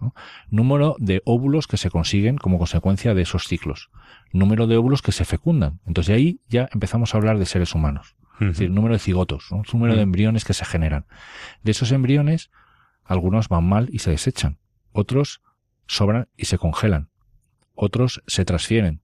[0.51, 3.91] Número de óvulos que se consiguen como consecuencia de esos ciclos.
[4.33, 5.81] Número de óvulos que se fecundan.
[5.87, 8.17] Entonces ahí ya empezamos a hablar de seres humanos.
[8.41, 11.07] Es decir, número de cigotos, número de embriones que se generan.
[11.63, 12.51] De esos embriones,
[13.05, 14.59] algunos van mal y se desechan.
[14.93, 15.41] Otros
[15.87, 17.11] sobran y se congelan.
[17.75, 19.04] Otros se transfieren.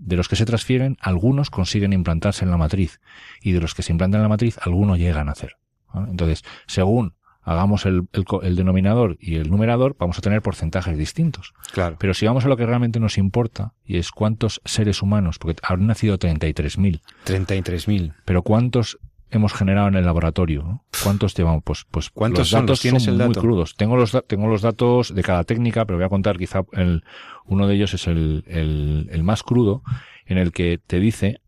[0.00, 3.00] De los que se transfieren, algunos consiguen implantarse en la matriz
[3.42, 5.56] y de los que se implantan en la matriz, algunos llegan a hacer.
[5.94, 8.08] Entonces, según hagamos el,
[8.42, 11.52] el, denominador y el numerador, vamos a tener porcentajes distintos.
[11.72, 11.96] Claro.
[11.98, 15.60] Pero si vamos a lo que realmente nos importa, y es cuántos seres humanos, porque
[15.62, 17.02] han nacido 33.000.
[17.26, 18.14] 33.000.
[18.24, 18.98] Pero cuántos
[19.30, 20.84] hemos generado en el laboratorio.
[21.02, 21.62] ¿Cuántos llevamos?
[21.64, 23.30] Pues, pues ¿Cuántos los datos tienes son el dato?
[23.30, 23.76] muy crudos.
[23.76, 27.04] Tengo los, tengo los datos de cada técnica, pero voy a contar quizá el,
[27.46, 29.82] uno de ellos es el, el, el más crudo,
[30.26, 31.40] en el que te dice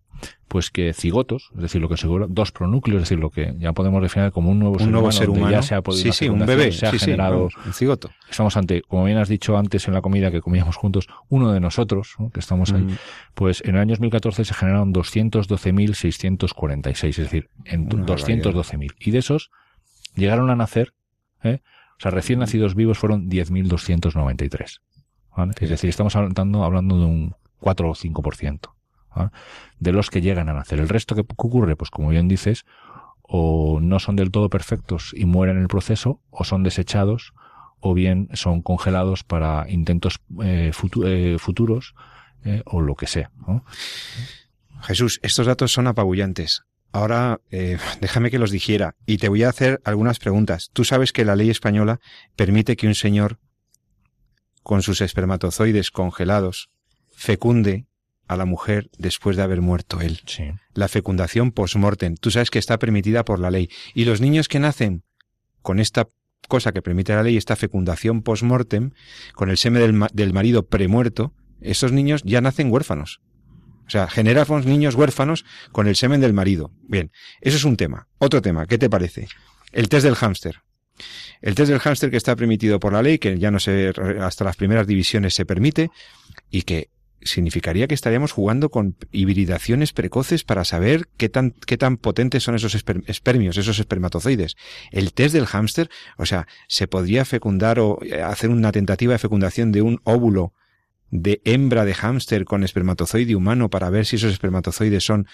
[0.53, 3.73] pues que cigotos, es decir, lo que seguro, dos pronúcleos, es decir, lo que ya
[3.73, 6.03] podemos definir como un nuevo, un ser, nuevo humano, ser humano, ya se ha podido
[6.03, 8.11] sí, sí, un bebé, se ha sí, generado, sí, un cigoto.
[8.31, 11.61] Estamos ante, como bien has dicho antes en la comida que comíamos juntos, uno de
[11.61, 12.29] nosotros, ¿no?
[12.29, 12.99] que estamos ahí, Mm.
[13.33, 18.93] pues en el año 2014 se generaron 212.646, es decir, en Una 212.000.
[19.01, 19.51] Y de esos
[20.17, 20.93] llegaron a nacer,
[21.43, 21.61] ¿eh?
[21.97, 24.81] o sea, recién nacidos vivos fueron 10.293.
[25.35, 25.53] ¿vale?
[25.59, 28.75] Es decir, estamos hablando, hablando de un 4 o 5%.
[29.79, 30.81] De los que llegan a nacer.
[30.81, 32.65] El resto que ocurre, pues como bien dices,
[33.23, 37.33] o no son del todo perfectos y mueren en el proceso, o son desechados,
[37.81, 40.71] o bien son congelados para intentos eh,
[41.05, 41.95] eh, futuros,
[42.45, 43.31] eh, o lo que sea.
[44.83, 46.63] Jesús, estos datos son apabullantes.
[46.93, 47.41] ahora
[48.01, 50.71] déjame que los digiera y te voy a hacer algunas preguntas.
[50.73, 52.01] Tú sabes que la ley española
[52.37, 53.39] permite que un señor
[54.63, 56.71] con sus espermatozoides congelados
[57.11, 57.87] fecunde
[58.29, 60.21] a la mujer después de haber muerto él.
[60.27, 60.45] Sí.
[60.75, 62.17] La fecundación post-mortem.
[62.17, 63.69] Tú sabes que está permitida por la ley.
[63.95, 65.03] Y los niños que nacen
[65.61, 66.09] con esta
[66.49, 68.91] cosa que permite la ley, esta fecundación post-mortem,
[69.35, 73.21] con el semen del, ma- del marido premuerto, esos niños ya nacen huérfanos.
[73.87, 76.71] O sea, generamos niños huérfanos con el semen del marido.
[76.89, 78.09] Bien, eso es un tema.
[78.19, 79.29] Otro tema, ¿qué te parece?
[79.73, 80.63] El test del hámster.
[81.41, 84.45] El test del hámster que está permitido por la ley, que ya no se, hasta
[84.45, 85.91] las primeras divisiones se permite,
[86.51, 86.89] y que
[87.25, 92.55] significaría que estaríamos jugando con hibridaciones precoces para saber qué tan, qué tan potentes son
[92.55, 94.57] esos esper- espermios, esos espermatozoides.
[94.91, 99.19] El test del hámster, o sea, se podría fecundar o eh, hacer una tentativa de
[99.19, 100.53] fecundación de un óvulo
[101.11, 105.27] de hembra de hámster con espermatozoide humano para ver si esos espermatozoides son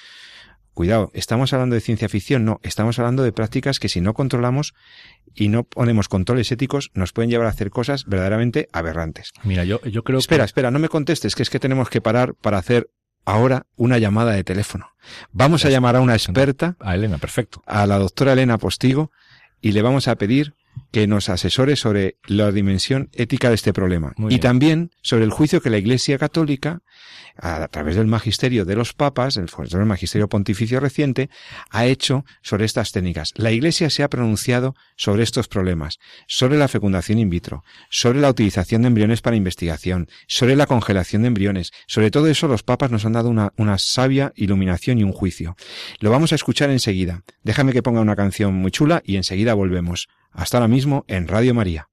[0.79, 2.45] Cuidado, ¿estamos hablando de ciencia ficción?
[2.45, 4.75] No, estamos hablando de prácticas que si no controlamos
[5.35, 9.33] y no ponemos controles éticos nos pueden llevar a hacer cosas verdaderamente aberrantes.
[9.45, 10.47] Mira, yo, yo creo Espera, que...
[10.47, 12.91] espera, no me contestes, que es que tenemos que parar para hacer
[13.25, 14.91] ahora una llamada de teléfono.
[15.33, 17.63] Vamos a llamar a una experta, A Elena, perfecto.
[17.67, 19.11] a la doctora Elena Postigo,
[19.61, 20.55] y le vamos a pedir
[20.91, 24.13] que nos asesore sobre la dimensión ética de este problema.
[24.17, 24.41] Muy y bien.
[24.41, 26.81] también sobre el juicio que la Iglesia Católica,
[27.37, 31.31] a través del magisterio de los papas, el, del magisterio pontificio reciente,
[31.71, 33.33] ha hecho sobre estas técnicas.
[33.37, 38.31] La Iglesia se ha pronunciado sobre estos problemas, sobre la fecundación in vitro, sobre la
[38.31, 41.73] utilización de embriones para investigación, sobre la congelación de embriones.
[41.87, 45.57] Sobre todo eso los papas nos han dado una, una sabia iluminación y un juicio.
[46.01, 47.23] Lo vamos a escuchar enseguida.
[47.43, 50.09] Déjame que ponga una canción muy chula y enseguida volvemos.
[50.33, 51.89] Hasta ahora mismo en Radio María.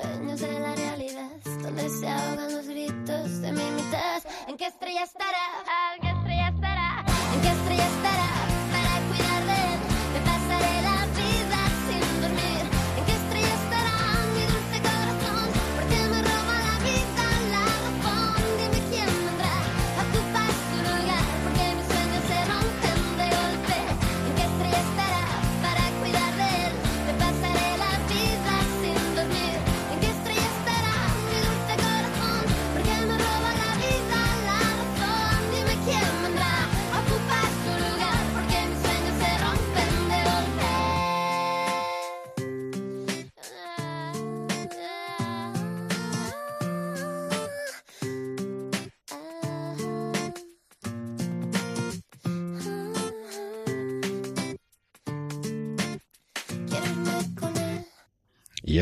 [0.00, 1.30] Sueños de la realidad,
[1.62, 4.22] donde se ahogan los gritos de mi mitad.
[4.48, 5.38] ¿En qué estrella estará?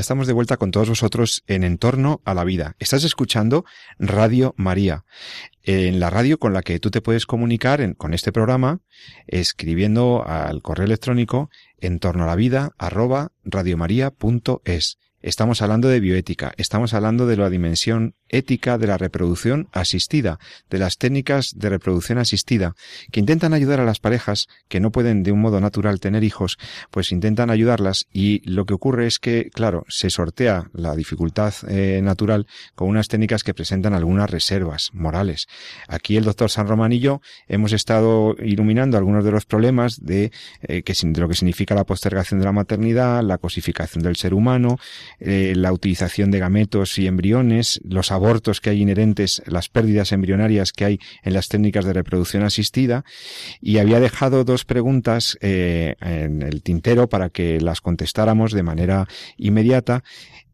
[0.04, 2.76] Estamos de vuelta con todos vosotros en Entorno a la Vida.
[2.78, 3.64] Estás escuchando
[3.98, 5.06] Radio María,
[5.62, 8.82] en la radio con la que tú te puedes comunicar con este programa
[9.26, 11.48] escribiendo al correo electrónico
[11.80, 14.98] en torno a la vida arroba radiomaria.es.
[15.22, 20.38] Estamos hablando de bioética, estamos hablando de la dimensión ética de la reproducción asistida,
[20.70, 22.74] de las técnicas de reproducción asistida,
[23.12, 26.58] que intentan ayudar a las parejas que no pueden de un modo natural tener hijos,
[26.90, 32.00] pues intentan ayudarlas y lo que ocurre es que, claro, se sortea la dificultad eh,
[32.02, 35.46] natural con unas técnicas que presentan algunas reservas morales.
[35.88, 40.32] Aquí el doctor San Román y yo hemos estado iluminando algunos de los problemas de,
[40.62, 44.78] eh, que, lo que significa la postergación de la maternidad, la cosificación del ser humano,
[45.20, 48.23] eh, la utilización de gametos y embriones, los abortos
[48.62, 53.04] que hay inherentes, las pérdidas embrionarias que hay en las técnicas de reproducción asistida,
[53.60, 59.06] y había dejado dos preguntas eh, en el tintero para que las contestáramos de manera
[59.36, 60.02] inmediata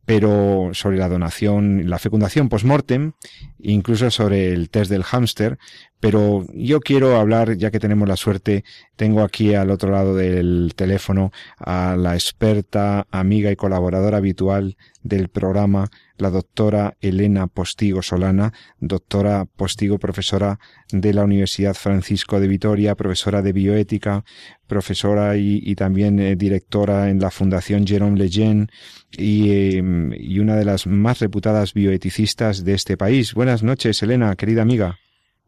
[0.07, 3.13] pero sobre la donación, la fecundación post-mortem,
[3.61, 5.57] incluso sobre el test del hámster,
[6.01, 8.65] pero yo quiero hablar, ya que tenemos la suerte,
[8.97, 15.29] tengo aquí al otro lado del teléfono a la experta, amiga y colaboradora habitual del
[15.29, 20.59] programa, la doctora Elena Postigo Solana, doctora Postigo, profesora
[20.91, 24.25] de la Universidad Francisco de Vitoria, profesora de bioética,
[24.67, 28.69] profesora y, también eh, directora en la Fundación Jerome Lejeune
[29.13, 33.35] y, em, y una de las más reputadas bioeticistas de este país.
[33.35, 34.99] Buenas noches, Elena, querida amiga.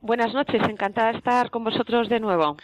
[0.05, 2.57] Buenas noches, encantada de estar con vosotros de nuevo.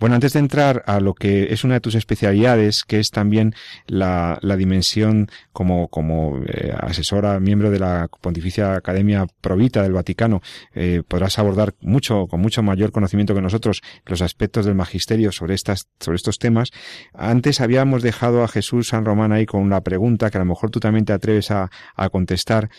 [0.00, 3.52] Bueno, antes de entrar a lo que es una de tus especialidades, que es también
[3.86, 10.40] la, la dimensión como, como eh, asesora, miembro de la Pontificia Academia Provita del Vaticano,
[10.72, 15.52] eh, podrás abordar mucho, con mucho mayor conocimiento que nosotros, los aspectos del magisterio sobre
[15.52, 16.70] estas, sobre estos temas.
[17.12, 20.70] Antes habíamos dejado a Jesús San Román ahí con una pregunta que a lo mejor
[20.70, 22.70] tú también te atreves a, a contestar,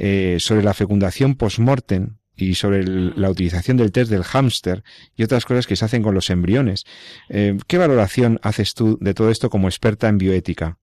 [0.00, 4.82] eh, sobre la fecundación post-mortem, y sobre la utilización del test del hámster
[5.16, 6.84] y otras cosas que se hacen con los embriones.
[7.28, 10.78] Eh, ¿Qué valoración haces tú de todo esto como experta en bioética?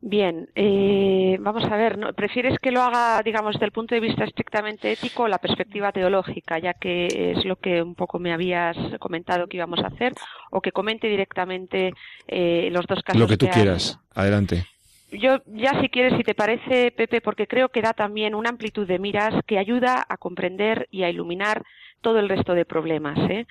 [0.00, 4.24] Bien, eh, vamos a ver, ¿prefieres que lo haga, digamos, desde el punto de vista
[4.24, 8.76] estrictamente ético o la perspectiva teológica, ya que es lo que un poco me habías
[9.00, 10.12] comentado que íbamos a hacer,
[10.50, 11.92] o que comente directamente
[12.28, 13.20] eh, los dos casos?
[13.20, 14.66] Lo que tú quieras, adelante
[15.18, 18.86] yo ya si quieres, si te parece, Pepe, porque creo que da también una amplitud
[18.86, 21.62] de miras que ayuda a comprender y a iluminar
[22.00, 23.18] todo el resto de problemas.
[23.30, 23.46] ¿eh?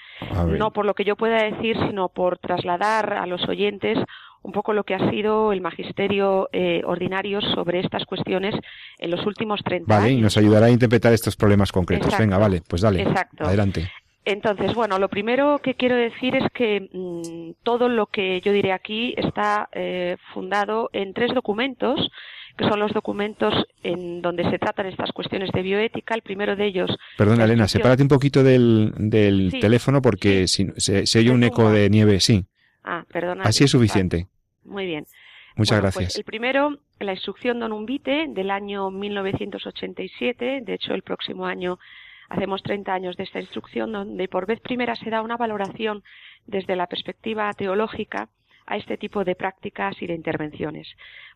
[0.48, 3.98] No por lo que yo pueda decir, sino por trasladar a los oyentes
[4.44, 8.54] un poco lo que ha sido el magisterio eh, ordinario sobre estas cuestiones
[9.00, 10.04] en los últimos 30 años.
[10.04, 12.16] Vale, y nos ayudará a interpretar estos problemas concretos.
[12.18, 13.02] Venga, vale, pues dale.
[13.02, 13.44] Exacto.
[13.44, 13.90] Adelante.
[14.26, 18.74] Entonces, bueno, lo primero que quiero decir es que mm, todo lo que yo diré
[18.74, 22.12] aquí está eh, fundado en tres documentos,
[22.58, 26.16] que son los documentos en donde se tratan estas cuestiones de bioética.
[26.16, 26.90] El primero de ellos.
[27.18, 31.88] Perdona, Elena, sepárate un poquito del, del teléfono porque si, se, oye un eco de
[31.92, 32.46] nieve, sí.
[32.84, 33.44] Ah, perdona.
[33.44, 34.28] Así es suficiente.
[34.64, 35.06] Muy bien.
[35.56, 36.18] Muchas pues gracias.
[36.18, 40.62] el primero, la instrucción Don Umbite del año 1987.
[40.64, 41.78] De hecho, el próximo año
[42.30, 46.04] Hacemos 30 años de esta instrucción donde por vez primera se da una valoración
[46.46, 48.30] desde la perspectiva teológica
[48.68, 50.88] a este tipo de prácticas y de intervenciones.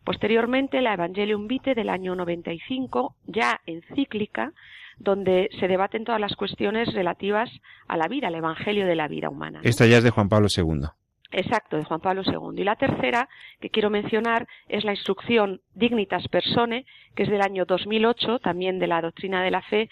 [0.04, 4.52] Posteriormente, la Evangelium Vitae del año 95, ya encíclica,
[4.98, 7.50] donde se debaten todas las cuestiones relativas
[7.88, 9.60] a la vida, al Evangelio de la vida humana.
[9.62, 10.88] Esta ya es de Juan Pablo II.
[11.32, 12.60] Exacto, de Juan Pablo II.
[12.60, 13.28] Y la tercera
[13.60, 18.88] que quiero mencionar es la instrucción Dignitas Persone, que es del año 2008, también de
[18.88, 19.88] la doctrina de la fe,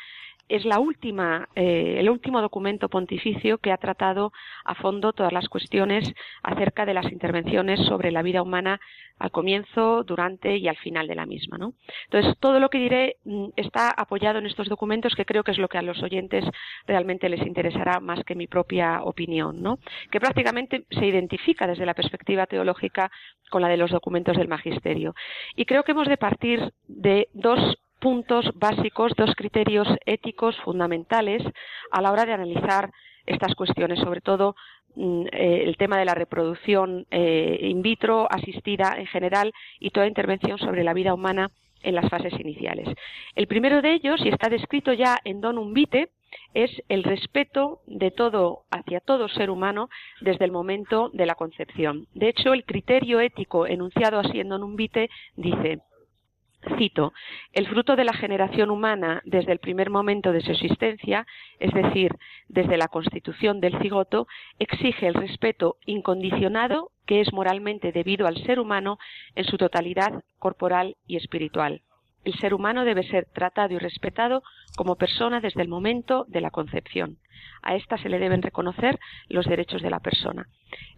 [0.48, 4.32] es la última, eh, el último documento pontificio que ha tratado
[4.64, 8.80] a fondo todas las cuestiones acerca de las intervenciones sobre la vida humana
[9.18, 11.58] al comienzo, durante y al final de la misma.
[11.58, 11.74] ¿no?
[12.04, 15.58] Entonces, todo lo que diré mm, está apoyado en estos documentos que creo que es
[15.58, 16.44] lo que a los oyentes
[16.86, 19.78] realmente les interesará más que mi propia opinión, ¿no?
[20.10, 23.10] que prácticamente se identifica desde la perspectiva teológica
[23.50, 25.14] con la de los documentos del magisterio.
[25.56, 31.42] Y creo que hemos de partir de dos puntos básicos, dos criterios éticos fundamentales
[31.90, 32.90] a la hora de analizar
[33.26, 34.56] estas cuestiones, sobre todo
[34.94, 40.06] mm, eh, el tema de la reproducción eh, in vitro, asistida en general y toda
[40.06, 41.50] intervención sobre la vida humana
[41.82, 42.88] en las fases iniciales.
[43.34, 46.08] El primero de ellos, y está descrito ya en Donum Vitae,
[46.54, 49.88] es el respeto de todo hacia todo ser humano
[50.20, 52.06] desde el momento de la concepción.
[52.14, 55.80] De hecho, el criterio ético enunciado así en Donum Vitae dice
[56.76, 57.12] Cito,
[57.52, 61.24] el fruto de la generación humana desde el primer momento de su existencia,
[61.60, 62.16] es decir,
[62.48, 64.26] desde la constitución del cigoto,
[64.58, 68.98] exige el respeto incondicionado que es moralmente debido al ser humano
[69.36, 71.82] en su totalidad corporal y espiritual.
[72.24, 74.42] El ser humano debe ser tratado y respetado
[74.76, 77.18] como persona desde el momento de la concepción.
[77.62, 78.98] A ésta se le deben reconocer
[79.28, 80.48] los derechos de la persona.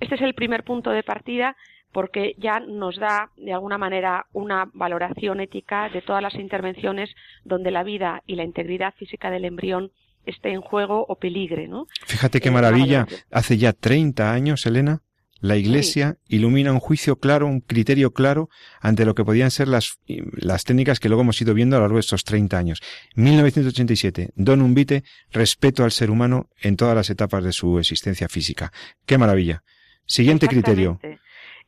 [0.00, 1.56] Este es el primer punto de partida
[1.92, 7.10] porque ya nos da de alguna manera una valoración ética de todas las intervenciones
[7.44, 9.90] donde la vida y la integridad física del embrión
[10.26, 11.86] esté en juego o peligre, ¿no?
[12.06, 13.06] Fíjate qué Eh, maravilla.
[13.30, 15.02] Hace ya 30 años, Elena,
[15.40, 18.50] la Iglesia ilumina un juicio claro, un criterio claro
[18.82, 21.84] ante lo que podían ser las, las técnicas que luego hemos ido viendo a lo
[21.86, 22.82] largo de estos 30 años.
[23.14, 28.70] 1987, Don Umbite, respeto al ser humano en todas las etapas de su existencia física.
[29.06, 29.62] Qué maravilla.
[30.04, 31.00] Siguiente criterio.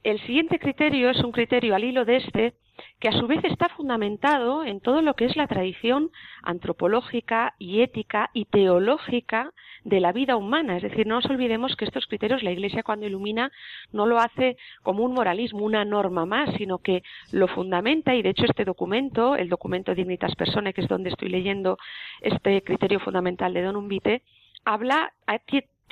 [0.02, 2.54] El siguiente criterio es un criterio al hilo de este
[2.98, 6.10] que a su vez está fundamentado en todo lo que es la tradición
[6.42, 9.52] antropológica y ética y teológica
[9.84, 10.76] de la vida humana.
[10.76, 13.52] Es decir, no nos olvidemos que estos criterios la Iglesia cuando ilumina
[13.92, 18.30] no lo hace como un moralismo, una norma más, sino que lo fundamenta y de
[18.30, 21.78] hecho este documento, el documento Dignitas Personae, que es donde estoy leyendo
[22.20, 24.22] este criterio fundamental de Don Umbite,
[24.64, 25.12] habla,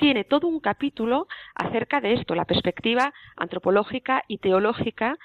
[0.01, 5.19] tiene todo un capítulo acerca de esto, la perspectiva antropológica y teológica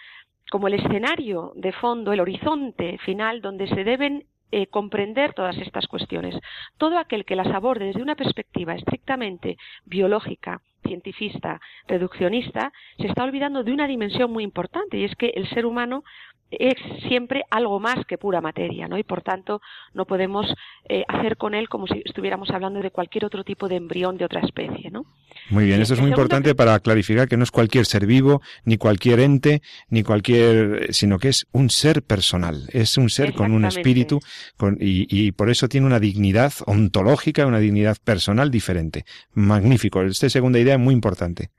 [0.50, 5.86] como el escenario de fondo, el horizonte final donde se deben eh, comprender todas estas
[5.86, 6.38] cuestiones.
[6.76, 9.56] Todo aquel que las aborde desde una perspectiva estrictamente
[9.86, 15.48] biológica, cientifista, reduccionista, se está olvidando de una dimensión muy importante y es que el
[15.50, 16.04] ser humano
[16.50, 16.74] es
[17.08, 18.98] siempre algo más que pura materia, ¿no?
[18.98, 19.60] Y por tanto
[19.94, 20.46] no podemos
[20.88, 24.24] eh, hacer con él como si estuviéramos hablando de cualquier otro tipo de embrión de
[24.24, 25.06] otra especie, ¿no?
[25.50, 28.42] Muy bien, Sí, eso es muy importante para clarificar que no es cualquier ser vivo,
[28.64, 29.60] ni cualquier ente,
[29.90, 34.20] ni cualquier, sino que es un ser personal, es un ser con un espíritu
[34.56, 39.04] con, y, y por eso tiene una dignidad ontológica, una dignidad personal diferente.
[39.34, 41.50] Magnífico, esta segunda idea muy importante.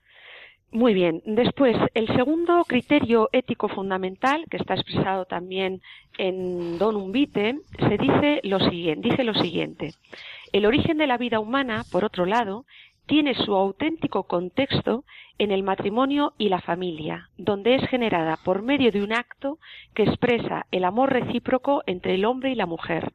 [0.72, 1.22] Muy bien.
[1.26, 5.82] Después, el segundo criterio ético fundamental, que está expresado también
[6.18, 9.93] en Don Umbite, se dice lo siguiente, dice lo siguiente.
[10.51, 12.65] El origen de la vida humana, por otro lado,
[13.05, 15.05] tiene su auténtico contexto
[15.38, 19.59] en el matrimonio y la familia, donde es generada por medio de un acto
[19.93, 23.13] que expresa el amor recíproco entre el hombre y la mujer,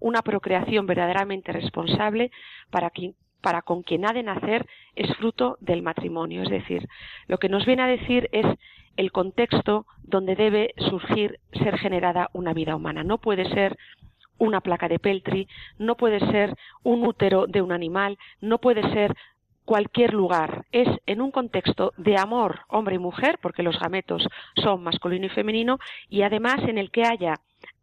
[0.00, 2.30] una procreación verdaderamente responsable
[2.70, 3.14] para quien
[3.44, 4.66] para con quien ha de nacer
[4.96, 6.42] es fruto del matrimonio.
[6.42, 6.88] Es decir,
[7.28, 8.46] lo que nos viene a decir es
[8.96, 13.04] el contexto donde debe surgir, ser generada una vida humana.
[13.04, 13.76] No puede ser
[14.38, 15.46] una placa de peltri,
[15.78, 19.14] no puede ser un útero de un animal, no puede ser
[19.66, 20.64] cualquier lugar.
[20.72, 24.26] Es en un contexto de amor hombre y mujer, porque los gametos
[24.56, 25.78] son masculino y femenino,
[26.08, 27.34] y además en el que haya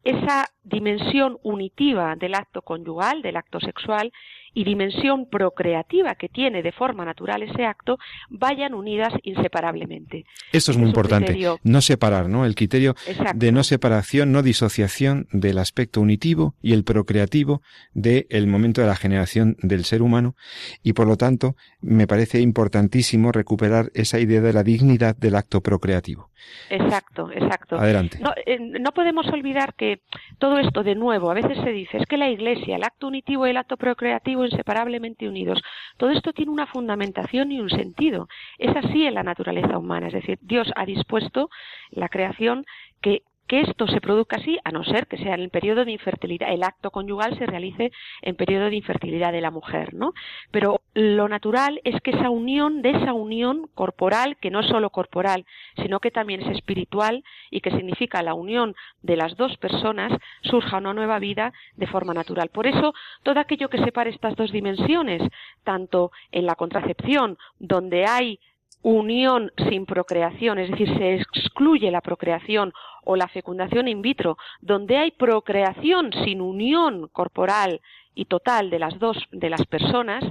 [0.04, 4.12] esa dimensión unitiva del acto conyugal, del acto sexual,
[4.54, 7.97] y dimensión procreativa que tiene de forma natural ese acto,
[8.30, 10.26] vayan unidas inseparablemente.
[10.52, 11.28] Esto es muy importante.
[11.34, 12.45] criterio- No separar, ¿no?
[12.45, 13.38] El criterio Exacto.
[13.38, 17.62] de no separación, no disociación del aspecto unitivo y el procreativo
[17.93, 20.36] del momento de la generación del ser humano
[20.84, 25.62] y por lo tanto me parece importantísimo recuperar esa idea de la dignidad del acto
[25.62, 26.30] procreativo.
[26.70, 27.78] Exacto, exacto.
[27.78, 28.18] Adelante.
[28.20, 29.90] No, eh, no podemos olvidar que
[30.37, 33.47] todo esto, de nuevo, a veces se dice, es que la Iglesia, el acto unitivo
[33.47, 35.61] y el acto procreativo inseparablemente unidos,
[35.97, 38.27] todo esto tiene una fundamentación y un sentido.
[38.57, 41.49] Es así en la naturaleza humana, es decir, Dios ha dispuesto
[41.91, 42.65] la creación
[43.01, 45.91] que que esto se produzca así, a no ser que sea en el periodo de
[45.91, 47.91] infertilidad, el acto conyugal se realice
[48.22, 50.14] en periodo de infertilidad de la mujer, ¿no?
[50.52, 54.89] Pero lo natural es que esa unión, de esa unión corporal, que no es solo
[54.89, 55.45] corporal,
[55.76, 60.78] sino que también es espiritual y que significa la unión de las dos personas, surja
[60.78, 62.47] una nueva vida de forma natural.
[62.47, 65.22] Por eso, todo aquello que separe estas dos dimensiones,
[65.66, 68.39] tanto en la contracepción, donde hay
[68.84, 72.73] unión sin procreación, es decir, se excluye la procreación
[73.03, 77.82] o la fecundación in vitro, donde hay procreación sin unión corporal
[78.15, 80.23] y total de las dos de las personas,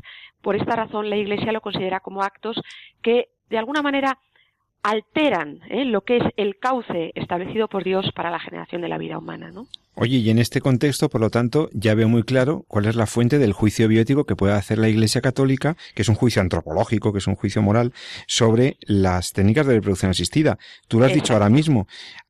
[0.42, 2.60] por esta razón la Iglesia lo considera como actos
[3.02, 4.18] que de alguna manera
[4.82, 5.84] alteran ¿eh?
[5.84, 9.50] lo que es el cauce establecido por Dios para la generación de la vida humana,
[9.50, 9.66] ¿no?
[9.94, 13.06] Oye, y en este contexto, por lo tanto, ya veo muy claro cuál es la
[13.06, 17.12] fuente del juicio biótico que puede hacer la Iglesia Católica, que es un juicio antropológico,
[17.12, 17.92] que es un juicio moral,
[18.26, 20.58] sobre las técnicas de reproducción asistida.
[20.88, 21.86] Tú lo has dicho ahora mismo,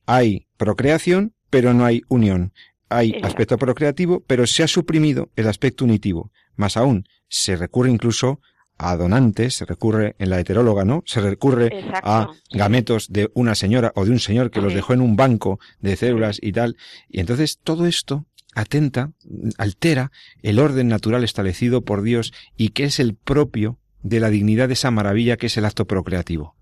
[0.07, 2.53] hay procreación, pero no hay unión.
[2.89, 3.27] Hay Exacto.
[3.29, 6.33] aspecto procreativo, pero se ha suprimido el aspecto unitivo.
[6.57, 8.41] Más aún, se recurre incluso
[8.83, 11.03] a donantes, se recurre en la heteróloga, ¿no?
[11.05, 12.09] Se recurre Exacto.
[12.09, 15.61] a gametos de una señora o de un señor que los dejó en un banco
[15.81, 16.77] de células y tal.
[17.09, 18.25] Y entonces todo esto
[18.55, 19.13] atenta,
[19.59, 20.13] altera
[20.43, 24.75] el orden natural establecido por Dios y que es el propio de la dignidad de
[24.75, 26.57] esa maravilla que es el acto procreativo.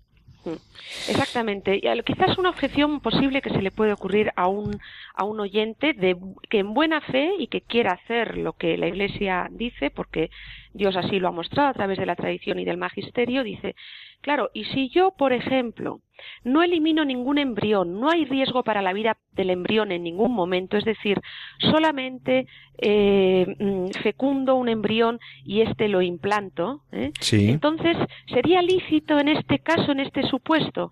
[1.07, 1.79] Exactamente.
[1.81, 4.79] Y quizás una objeción posible que se le puede ocurrir a un,
[5.13, 6.17] a un oyente de,
[6.49, 10.29] que en buena fe y que quiera hacer lo que la Iglesia dice, porque
[10.73, 13.75] Dios así lo ha mostrado a través de la tradición y del magisterio, dice,
[14.21, 16.01] Claro, y si yo, por ejemplo,
[16.43, 20.77] no elimino ningún embrión, no hay riesgo para la vida del embrión en ningún momento,
[20.77, 21.19] es decir,
[21.59, 22.45] solamente
[22.77, 26.81] eh, mm, fecundo un embrión y este lo implanto.
[26.91, 27.11] ¿eh?
[27.19, 27.49] Sí.
[27.49, 27.95] Entonces,
[28.27, 30.91] ¿sería lícito en este caso, en este supuesto?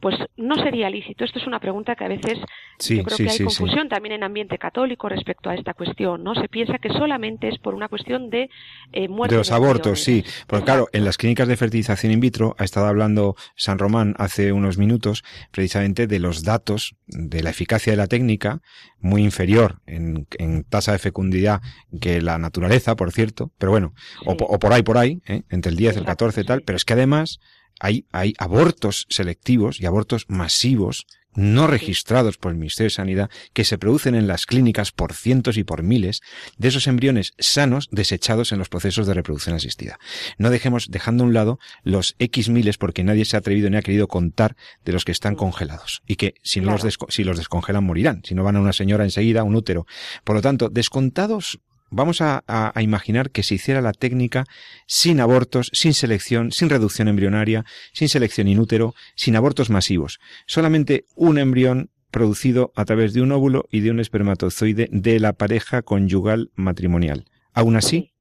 [0.00, 1.24] Pues no sería lícito.
[1.24, 2.38] Esto es una pregunta que a veces
[2.78, 5.74] Sí, yo creo sí, que hay sí, confusión también en ambiente católico respecto a esta
[5.74, 6.34] cuestión, ¿no?
[6.34, 8.50] Se piensa que solamente es por una cuestión de
[8.92, 10.24] eh, muerte De los abortos, sí.
[10.46, 14.52] Porque claro, en las clínicas de fertilización in vitro ha estado hablando San Román hace
[14.52, 18.60] unos minutos precisamente de los datos de la eficacia de la técnica,
[19.00, 21.62] muy inferior en, en tasa de fecundidad
[22.00, 23.94] que la naturaleza, por cierto, pero bueno,
[24.26, 25.42] o, o por ahí, por ahí, ¿eh?
[25.48, 27.40] entre el 10 y el Exacto, 14 y tal, pero es que además
[27.80, 31.06] hay, hay abortos selectivos y abortos masivos
[31.36, 35.56] no registrados por el Ministerio de Sanidad que se producen en las clínicas por cientos
[35.56, 36.22] y por miles
[36.56, 39.98] de esos embriones sanos desechados en los procesos de reproducción asistida.
[40.38, 43.76] No dejemos dejando a un lado los X miles porque nadie se ha atrevido ni
[43.76, 47.06] ha querido contar de los que están congelados y que si no los Claro.
[47.10, 49.86] si los descongelan morirán, si no van a una señora enseguida, a un útero.
[50.24, 51.60] Por lo tanto, descontados
[51.90, 52.42] Vamos a,
[52.80, 54.44] imaginar que se hiciera la técnica
[54.86, 60.18] sin abortos, sin selección, sin reducción embrionaria, sin selección in útero, sin abortos masivos.
[60.46, 65.34] Solamente un embrión producido a través de un óvulo y de un espermatozoide de la
[65.34, 67.26] pareja conyugal matrimonial.
[67.52, 68.12] Aún así,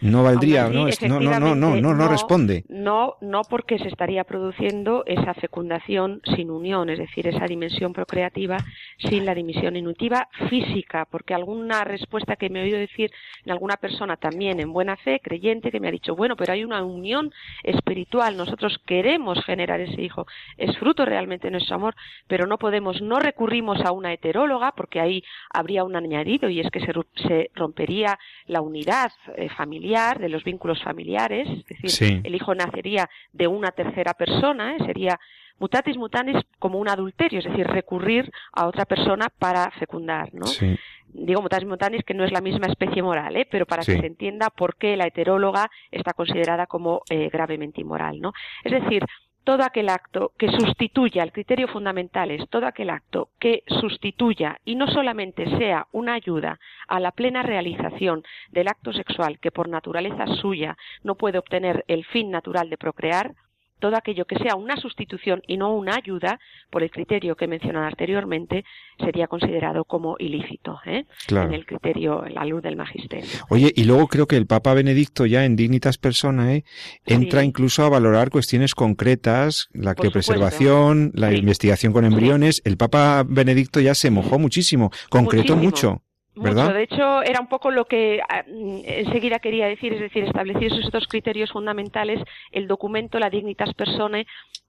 [0.00, 2.64] no valdría, así, no, es- no, no, no, no, no, responde.
[2.68, 8.58] No, no porque se estaría produciendo esa fecundación sin unión, es decir, esa dimensión procreativa
[8.98, 13.10] sin la dimensión inutiva física, porque alguna respuesta que me he oído decir
[13.44, 16.64] en alguna persona también en buena fe, creyente, que me ha dicho, bueno, pero hay
[16.64, 17.32] una unión
[17.62, 20.26] espiritual, nosotros queremos generar ese hijo,
[20.56, 21.94] es fruto realmente de nuestro amor,
[22.26, 25.22] pero no podemos, no recurrimos a una heteróloga, porque ahí
[25.52, 26.92] habría un añadido y es que se,
[27.26, 32.20] se rompería la unidad eh, familiar, de los vínculos familiares, es decir, Sí.
[32.22, 34.84] el hijo nacería de una tercera persona, ¿eh?
[34.84, 35.18] sería
[35.58, 40.46] mutatis mutandis como un adulterio, es decir, recurrir a otra persona para fecundar, ¿no?
[40.46, 40.76] Sí.
[41.08, 43.48] Digo mutatis mutandis que no es la misma especie moral, ¿eh?
[43.50, 43.94] pero para Sí.
[43.94, 48.32] que se entienda por qué la heteróloga está considerada como eh, gravemente inmoral, ¿no?
[48.62, 49.02] Es decir,
[49.44, 54.74] todo aquel acto que sustituya, el criterio fundamental es todo aquel acto que sustituya y
[54.74, 60.26] no solamente sea una ayuda a la plena realización del acto sexual que por naturaleza
[60.26, 63.34] suya no puede obtener el fin natural de procrear,
[63.78, 66.38] todo aquello que sea una sustitución y no una ayuda,
[66.70, 68.64] por el criterio que he mencionado anteriormente,
[68.98, 71.04] sería considerado como ilícito, ¿eh?
[71.26, 71.48] Claro.
[71.48, 73.26] en el criterio, en la luz del magisterio.
[73.50, 76.64] Oye, y luego creo que el Papa Benedicto ya en Dignitas Personae
[77.06, 77.46] entra Sí.
[77.46, 81.36] incluso a valorar cuestiones concretas, la criopreservación, la Sí.
[81.36, 82.60] investigación con embriones.
[82.64, 85.62] El Papa Benedicto ya se mojó muchísimo, concretó Muchísimo.
[85.62, 86.02] mucho.
[86.38, 86.72] Mucho.
[86.72, 90.64] De hecho, era un poco lo que ah, mm, enseguida quería decir, es decir, establecer
[90.64, 92.22] esos dos criterios fundamentales,
[92.52, 94.26] el documento, la Dignitas Personae,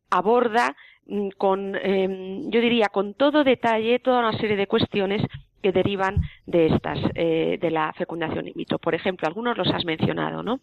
[0.10, 5.22] aborda mm, con, eh, yo diría, con todo detalle toda una serie de cuestiones
[5.62, 8.80] que derivan de estas, eh, de la fecundación in vitro.
[8.80, 10.60] Por ejemplo, algunos los has mencionado, ¿no?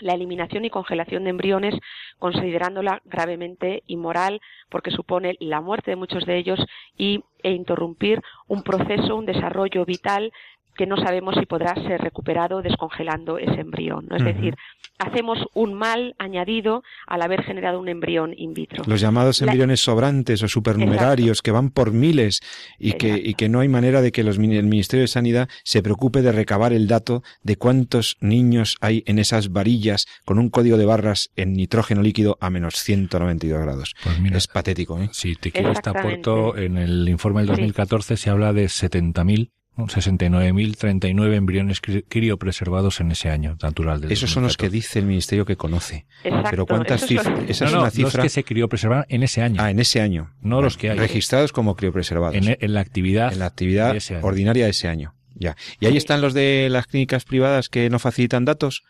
[0.00, 1.74] La eliminación y congelación de embriones,
[2.18, 6.60] considerándola gravemente inmoral porque supone la muerte de muchos de ellos
[6.96, 10.32] y, e interrumpir un proceso, un desarrollo vital
[10.76, 14.06] que no sabemos si podrá ser recuperado descongelando ese embrión.
[14.08, 14.16] ¿no?
[14.16, 14.54] Es decir,
[14.98, 18.82] hacemos un mal añadido al haber generado un embrión in vitro.
[18.86, 22.40] Los llamados La- embriones sobrantes o supernumerarios que van por miles
[22.78, 25.82] y que, y que no hay manera de que los, el Ministerio de Sanidad se
[25.82, 30.76] preocupe de recabar el dato de cuántos niños hay en esas varillas con un código
[30.76, 33.94] de barras en nitrógeno líquido a menos 192 grados.
[34.02, 35.08] Pues mira, Es patético, ¿eh?
[35.12, 37.52] si te quieres te aporto, en el informe del Sí.
[37.62, 39.59] 2014 se habla de 70.000, ¿no?
[39.86, 44.70] 69.039 embriones cri- criopreservados en ese año natural del Esos son los que 2014.
[44.88, 46.06] dice el Ministerio que conoce.
[46.24, 46.48] Exacto.
[46.50, 47.26] Pero ¿cuántas cifras?
[47.48, 48.22] Esa No, es no, una los cifra.
[48.22, 50.32] que se criopreservaron en ese año, Ah, en ese año.
[50.42, 50.98] no los que hay.
[50.98, 52.36] Registrados como criopreservados.
[52.36, 55.14] en, en la actividad, en la actividad de ordinaria de ese año.
[55.34, 55.56] Ya.
[55.78, 58.82] Y ahí están los de las clínicas privadas que no facilitan datos.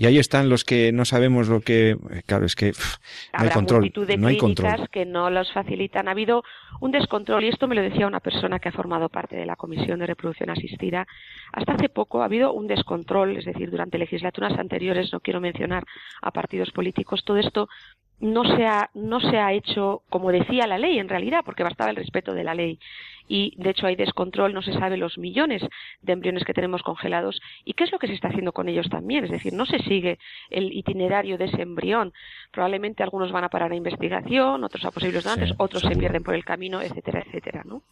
[0.00, 1.96] Y ahí están los que no sabemos lo que.
[2.24, 2.98] Claro, es que pff,
[3.36, 3.80] no hay control.
[3.80, 4.88] multitud de No hay control.
[4.90, 6.06] que no los facilitan.
[6.06, 6.44] Ha habido
[6.80, 9.56] un descontrol, y esto me lo decía una persona que ha formado parte de la
[9.56, 11.04] Comisión de Reproducción Asistida.
[11.52, 15.82] Hasta hace poco ha habido un descontrol, es decir, durante legislaturas anteriores, no quiero mencionar
[16.22, 17.68] a partidos políticos, todo esto
[18.20, 21.90] no se ha, no se ha hecho como decía la ley en realidad, porque bastaba
[21.90, 22.78] el respeto de la ley.
[23.28, 25.62] Y de hecho hay descontrol, no se sabe los millones
[26.00, 28.88] de embriones que tenemos congelados y qué es lo que se está haciendo con ellos
[28.88, 29.24] también.
[29.24, 30.18] Es decir, no se sigue
[30.50, 32.12] el itinerario de ese embrión.
[32.52, 36.22] Probablemente algunos van a parar a investigación, otros a posibles donantes, Sí, otros se pierden
[36.22, 37.82] por el camino, etcétera, etcétera, ¿no?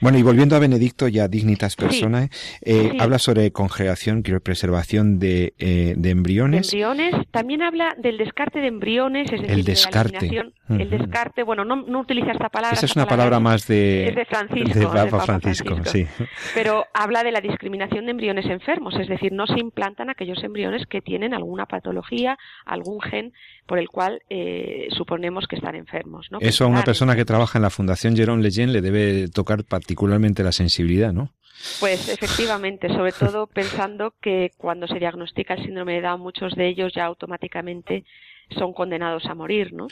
[0.00, 2.28] Bueno, y volviendo a Benedicto ya Dignitas Personae,
[2.62, 2.98] eh, Sí.
[3.00, 6.72] habla sobre congregación, preservación de, eh, de de embriones.
[6.72, 7.14] embriones.
[7.30, 10.42] También habla del descarte de embriones, es decir, El de la descarte.
[10.68, 12.76] El descarte, bueno, no, no utiliza esta palabra.
[12.76, 16.10] Esa es una palabra más de, es de Francisco, de Papa Papa Francisco, Francisco.
[16.18, 16.24] sí.
[16.54, 20.86] Pero habla de la discriminación de embriones enfermos, es decir, no se implantan aquellos embriones
[20.86, 23.32] que tienen alguna patología, algún gen
[23.70, 26.26] por el cual eh, suponemos que están enfermos.
[26.32, 26.38] ¿no?
[26.40, 30.42] Eso a una persona que trabaja en la Fundación Jerón Leyen le debe tocar particularmente
[30.42, 31.30] la sensibilidad, ¿no?
[31.78, 36.66] Pues efectivamente, sobre todo pensando que cuando se diagnostica el síndrome de Down, muchos de
[36.66, 38.02] ellos ya automáticamente
[38.56, 39.86] son condenados a morir, ¿no?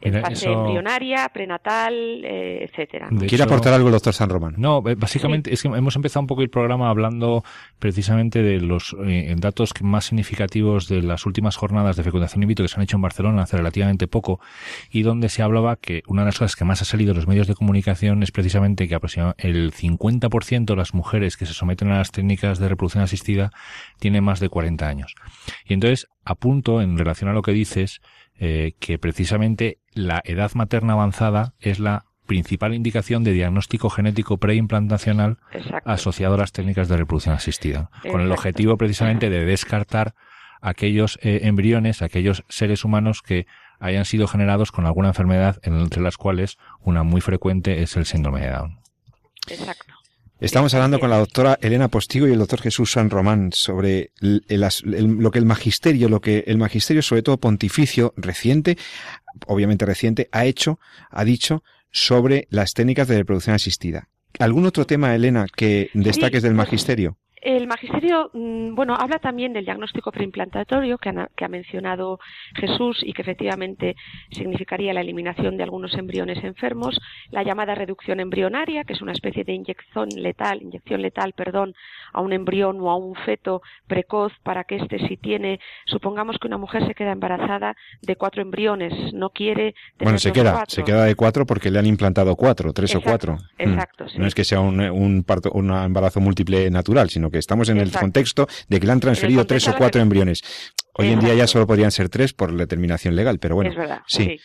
[0.00, 1.94] En Mira, fase eso- embrionaria, prenatal,
[2.24, 3.08] eh, etcétera.
[3.10, 3.18] ¿no?
[3.20, 4.54] ¿Quiere hecho- aportar algo el doctor San Román?
[4.58, 7.42] No, eh, básicamente es que hemos empezado un poco el programa hablando
[7.78, 12.48] precisamente de los eh, datos que más significativos de las últimas jornadas de fecundación in
[12.48, 14.38] vitro que se han hecho en Barcelona hace relativamente poco
[14.90, 17.26] y donde se hablaba que una de las cosas que más ha salido en los
[17.26, 21.88] medios de comunicación es precisamente que aproximadamente el 50% de las mujeres que se someten
[21.90, 23.50] a las técnicas de reproducción asistida
[23.98, 25.14] tienen más de 40 años.
[25.66, 28.02] Y entonces apunto en relación a lo que dices
[28.38, 35.38] eh, que precisamente la edad materna avanzada es la principal indicación de diagnóstico genético preimplantacional
[35.52, 35.88] Exacto.
[35.88, 40.14] asociado a las técnicas de reproducción asistida, con el objetivo precisamente de descartar
[40.60, 43.46] aquellos eh, embriones, aquellos seres humanos que
[43.78, 48.40] hayan sido generados con alguna enfermedad, entre las cuales una muy frecuente es el síndrome
[48.40, 48.80] de Down.
[49.48, 49.95] Exacto.
[50.38, 54.44] Estamos hablando con la doctora Elena Postigo y el doctor Jesús San Román sobre el-
[54.48, 58.76] el as- el- lo que el magisterio, lo que el magisterio, sobre todo pontificio reciente,
[59.46, 60.78] obviamente reciente, ha hecho,
[61.10, 64.08] ha dicho sobre las técnicas de reproducción asistida.
[64.38, 67.16] ¿Algún otro tema, Elena, que destaques del magisterio?
[67.46, 72.18] El magisterio, mm, bueno, habla también del diagnóstico preimplantatorio que ha, que ha mencionado
[72.56, 73.94] Jesús y que efectivamente
[74.32, 79.44] significaría la eliminación de algunos embriones enfermos, la llamada reducción embrionaria, que es una especie
[79.44, 81.74] de inyección letal, inyección letal, perdón,
[82.12, 86.48] a un embrión o a un feto precoz para que éste si tiene, supongamos que
[86.48, 90.74] una mujer se queda embarazada de cuatro embriones, no quiere tener Bueno, se queda, cuatro.
[90.74, 93.32] se queda de cuatro porque le han implantado cuatro, tres Exacto, o cuatro.
[93.60, 93.70] Mm.
[93.70, 94.18] exacto, sí.
[94.18, 97.78] No es que sea un, un parto, un embarazo múltiple natural, sino que estamos en
[97.78, 100.42] el contexto de que le han transferido tres o cuatro embriones.
[100.94, 103.70] Hoy en día ya solo podrían ser tres por la determinación legal, pero bueno.
[103.70, 104.00] es verdad.
[104.06, 104.24] sí.
[104.24, 104.40] sí.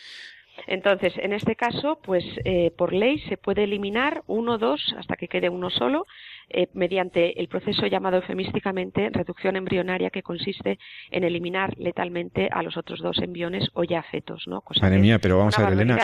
[0.66, 5.28] Entonces, en este caso, pues eh, por ley se puede eliminar uno, dos, hasta que
[5.28, 6.06] quede uno solo,
[6.48, 10.78] eh, mediante el proceso llamado eufemísticamente reducción embrionaria, que consiste
[11.10, 14.60] en eliminar letalmente a los otros dos embriones o ya fetos, ¿no?
[14.60, 15.98] Cosa Madre mía, pero vamos a ver, Elena.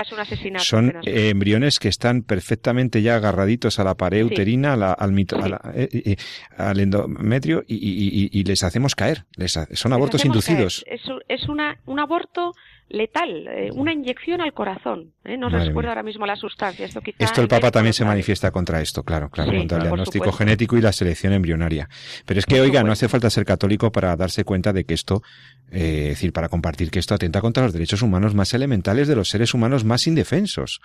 [0.58, 4.32] Son eh, embriones que están perfectamente ya agarraditos a la pared Sí.
[4.34, 5.50] uterina, a la- al, mito- a Sí.
[5.50, 6.16] la- eh, eh,
[6.56, 9.24] al endometrio y, y- y- y les hacemos caer.
[9.36, 10.82] Les ha- son Les abortos inducidos.
[10.84, 10.98] caer.
[11.00, 12.52] Es, un- es una, un aborto
[12.90, 15.12] letal, eh, una inyección al corazón.
[15.24, 15.36] ¿eh?
[15.36, 15.90] No Madre recuerdo mía.
[15.90, 16.86] ahora mismo la sustancia.
[16.86, 19.82] Esto, quizá Esto el Papa también se manifiesta contra esto, claro, claro, Sí, contra el
[19.84, 20.38] diagnóstico supuesto.
[20.38, 21.88] genético y la selección embrionaria.
[22.24, 24.94] Pero es que, Por oiga, no hace falta ser católico para darse cuenta de que
[24.94, 25.22] esto,
[25.70, 29.16] eh, es decir, para compartir que esto atenta contra los derechos humanos más elementales de
[29.16, 30.80] los seres humanos más indefensos.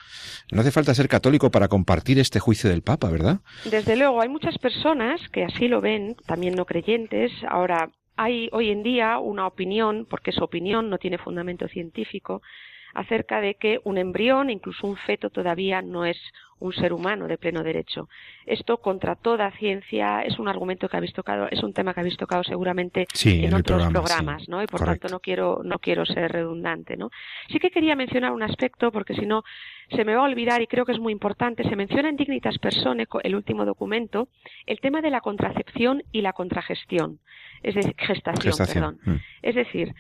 [0.52, 3.40] No hace falta ser católico para compartir este juicio del Papa, ¿verdad?
[3.72, 7.32] Desde luego, hay muchas personas que así lo ven, también no creyentes.
[7.50, 12.42] Ahora, hay hoy en día una opinión, porque es opinión, no tiene fundamento científico,
[12.94, 16.18] acerca de que un embrión, incluso un feto, todavía no es
[16.60, 18.08] un ser humano de pleno derecho.
[18.46, 22.16] Esto, contra toda ciencia, es un argumento que habéis tocado, es un tema que habéis
[22.16, 24.52] tocado seguramente Sí, en, otros programa, programas, sí.
[24.52, 24.64] ¿no?
[24.64, 25.08] Y por Correcto.
[25.08, 27.10] tanto no quiero no quiero ser redundante, ¿no?
[27.50, 29.44] Sí que quería mencionar un aspecto porque si no
[29.90, 31.68] se me va a olvidar y creo que es muy importante.
[31.68, 34.30] Se menciona en Dignitas Personae, co- el último documento,
[34.66, 37.20] el tema de la contracepción y la contragestión,
[37.62, 38.98] es decir, gestación, Gestación.
[39.00, 39.16] perdón.
[39.16, 39.20] Mm.
[39.42, 39.94] Es decir,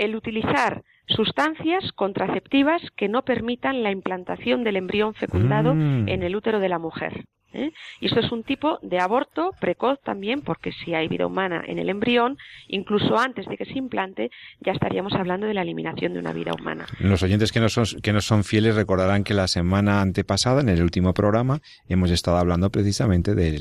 [0.00, 6.08] el utilizar sustancias contraceptivas que no permitan la implantación del embrión fecundado Mm.
[6.08, 7.24] en el útero de la mujer.
[7.52, 7.72] ¿Eh?
[8.00, 11.78] Y esto es un tipo de aborto precoz también, porque si hay vida humana en
[11.78, 12.38] el embrión,
[12.68, 14.30] incluso antes de que se implante,
[14.60, 16.86] ya estaríamos hablando de la eliminación de una vida humana.
[16.98, 20.68] Los oyentes que no son, que no son fieles recordarán que la semana antepasada, en
[20.68, 23.60] el último programa, hemos estado hablando precisamente de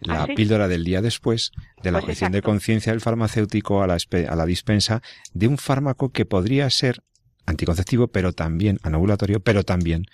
[0.00, 0.34] la ¿Ah, sí?
[0.34, 3.96] píldora del día después, de la Pues de conciencia del farmacéutico la,
[4.28, 7.02] a la dispensa de un fármaco que podría ser
[7.46, 10.06] anticonceptivo, pero también anovulatorio, pero también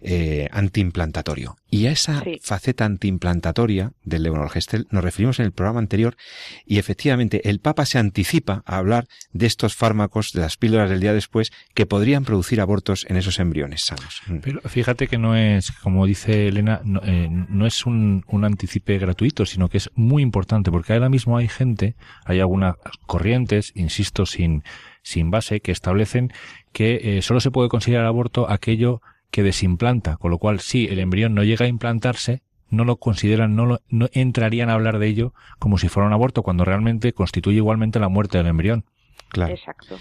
[0.00, 1.56] eh, antiimplantatorio.
[1.70, 2.38] Y a esa Sí.
[2.42, 6.16] faceta antiimplantatoria del levonorgestel nos referimos en el programa anterior
[6.64, 11.00] y efectivamente el Papa se anticipa a hablar de estos fármacos, de las píldoras del
[11.00, 14.22] día después, que podrían producir abortos en esos embriones sanos.
[14.26, 14.38] Mm.
[14.38, 18.98] Pero fíjate que no es, como dice Elena, no, eh, no es un, un anticipe
[18.98, 22.76] gratuito, sino que es muy importante, porque ahora mismo hay gente, hay algunas
[23.06, 24.62] corrientes, insisto, sin,
[25.02, 26.32] sin base, que establecen
[26.72, 30.98] que eh, solo se puede considerar aborto aquello que desimplanta, con lo cual si el
[30.98, 32.40] embrión no llega a implantarse,
[32.70, 36.12] no lo consideran, no, lo, no entrarían a hablar de ello como si fuera un
[36.12, 38.84] aborto, cuando realmente constituye igualmente la muerte del embrión.
[39.30, 39.52] Claro.
[39.52, 39.98] Exacto.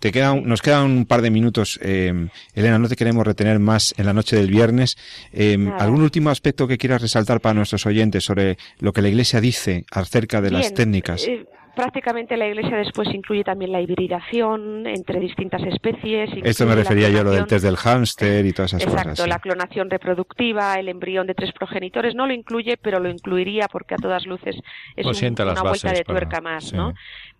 [0.00, 1.78] Te queda un- nos quedan un par de minutos.
[1.82, 4.98] eh, Elena, no te queremos retener más en la noche del viernes.
[5.32, 5.56] Eh.
[5.78, 9.84] ¿Algún último aspecto que quieras resaltar para nuestros oyentes sobre lo que la Iglesia dice
[9.90, 11.26] acerca de las técnicas?
[11.26, 16.30] eh, prácticamente la Iglesia después incluye también la hibridación entre distintas especies.
[16.42, 19.24] Esto me refería yo a lo del test del hámster y todas esas Exacto, cosas.
[19.24, 19.30] sí.
[19.30, 23.94] la clonación reproductiva, el embrión de tres progenitores, no lo incluye, pero lo incluiría porque
[23.94, 24.56] a todas luces
[24.96, 26.76] es Pues un- una vuelta de para- tuerca más, sí.
[26.76, 26.92] ¿no?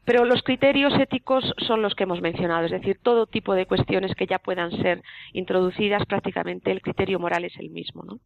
[0.04, 4.14] Pero los criterios éticos son los que hemos mencionado, es decir, todo tipo de cuestiones
[4.14, 8.20] que ya puedan ser introducidas, prácticamente el criterio moral es el mismo, ¿no?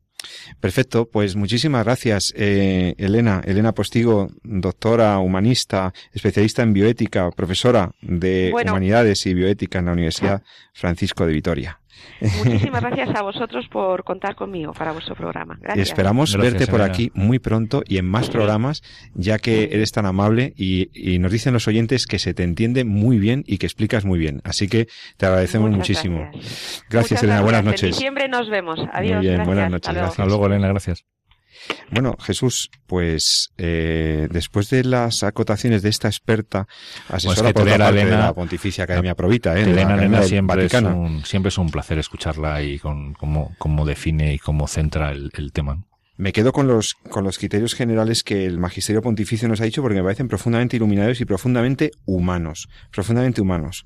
[0.61, 3.43] Perfecto, pues muchísimas gracias, eh, Elena.
[3.45, 8.72] Elena Postigo, doctora humanista, especialista en bioética, profesora de Bueno.
[8.72, 11.81] humanidades y bioética en la Universidad Francisco de Vitoria.
[12.20, 15.57] Muchísimas gracias a vosotros por contar conmigo para vuestro programa.
[15.59, 15.88] Y Gracias.
[15.88, 16.95] esperamos Gracias, verte por Elena.
[16.95, 18.82] aquí muy pronto y en más programas,
[19.14, 22.84] ya que eres tan amable y, y nos dicen los oyentes que se te entiende
[22.84, 24.40] muy bien y que explicas muy bien.
[24.45, 26.30] Así que te agradecemos Muchas muchísimo.
[26.90, 27.42] Gracias, Elena.
[27.42, 27.82] Buenas gracias.
[27.82, 27.97] En noches.
[27.97, 28.78] diciembre nos vemos.
[28.92, 29.20] Adiós.
[29.20, 29.47] bien, gracias.
[29.47, 30.01] buenas Hasta noches, luego.
[30.07, 30.11] gracias.
[30.20, 31.05] Hasta luego, Elena, gracias.
[31.90, 36.66] Bueno, Jesús, pues eh, después de las acotaciones de esta experta
[37.08, 39.64] asesora Pues por otra tener a parte de Elena- la Pontificia Academia Provita, ¿eh?
[39.64, 43.54] de la Elena Elena siempre es, un, siempre es un placer escucharla y con cómo,
[43.58, 45.84] cómo define y cómo centra el, el tema.
[46.16, 49.82] Me quedo con los, con los criterios generales que el Magisterio Pontificio nos ha dicho
[49.82, 52.68] porque me parecen profundamente iluminados y profundamente humanos.
[52.92, 53.84] Profundamente humanos.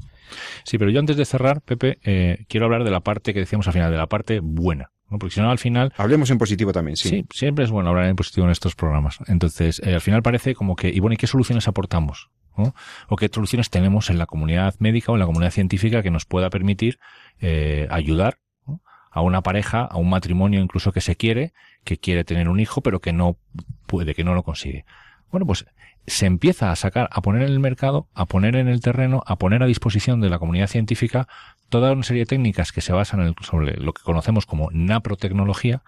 [0.64, 3.66] Sí, pero yo antes de cerrar, Pepe, eh, quiero hablar de la parte que decíamos
[3.66, 4.90] al final, de la parte buena.
[5.10, 5.18] ¿no?
[5.18, 7.08] Porque si no, al final, Hablemos en positivo también, sí.
[7.08, 9.18] sí, siempre es bueno hablar en positivo en estos programas.
[9.26, 12.28] Entonces, eh, al final parece como que, y bueno, ¿y qué soluciones aportamos?
[12.58, 12.74] ¿no?
[13.08, 16.26] ¿O qué soluciones tenemos en la comunidad médica o en la comunidad científica que nos
[16.26, 16.98] pueda permitir
[17.40, 18.38] eh, ayudar.
[19.10, 21.52] A una pareja, a un matrimonio incluso que se quiere,
[21.84, 23.36] que quiere tener un hijo, pero que no
[23.86, 24.84] puede, que no lo consigue?
[25.30, 25.66] Bueno, pues
[26.06, 29.36] se empieza a sacar, a poner en el mercado, a poner en el terreno, a
[29.36, 31.28] poner a disposición de la comunidad científica
[31.68, 35.82] toda una serie de técnicas que se basan en sobre lo que conocemos como naprotecnología,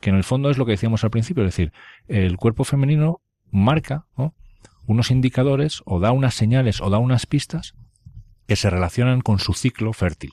[0.00, 1.72] que en el fondo es lo que decíamos al principio, es decir,
[2.06, 3.20] el cuerpo femenino
[3.50, 4.34] marca ¿no?
[4.86, 7.74] unos indicadores o da unas señales o da unas pistas
[8.46, 10.32] que se relacionan con su ciclo fértil.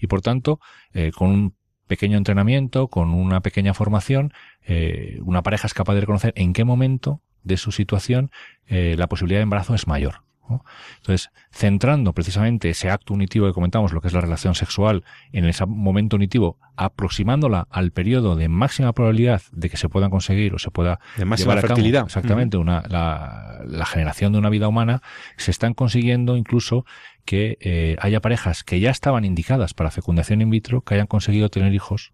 [0.00, 0.58] Y por tanto,
[0.94, 1.56] eh, con un
[1.90, 4.32] pequeño entrenamiento, con una pequeña formación,
[4.64, 8.30] eh, una pareja es capaz de reconocer en qué momento de su situación
[8.68, 10.22] eh, la posibilidad de embarazo es mayor.
[10.48, 10.64] ¿no?
[10.98, 15.44] Entonces, centrando precisamente ese acto unitivo que comentamos, lo que es la relación sexual, en
[15.46, 20.58] ese momento unitivo, aproximándola al periodo de máxima probabilidad de que se pueda conseguir o
[20.58, 22.04] se pueda De máxima llevar a cabo, fertilidad.
[22.04, 25.02] exactamente, una, la, la generación de una vida humana,
[25.36, 26.84] se están consiguiendo incluso
[27.30, 31.48] que eh, haya parejas que ya estaban indicadas para fecundación in vitro, que hayan conseguido
[31.48, 32.12] tener hijos.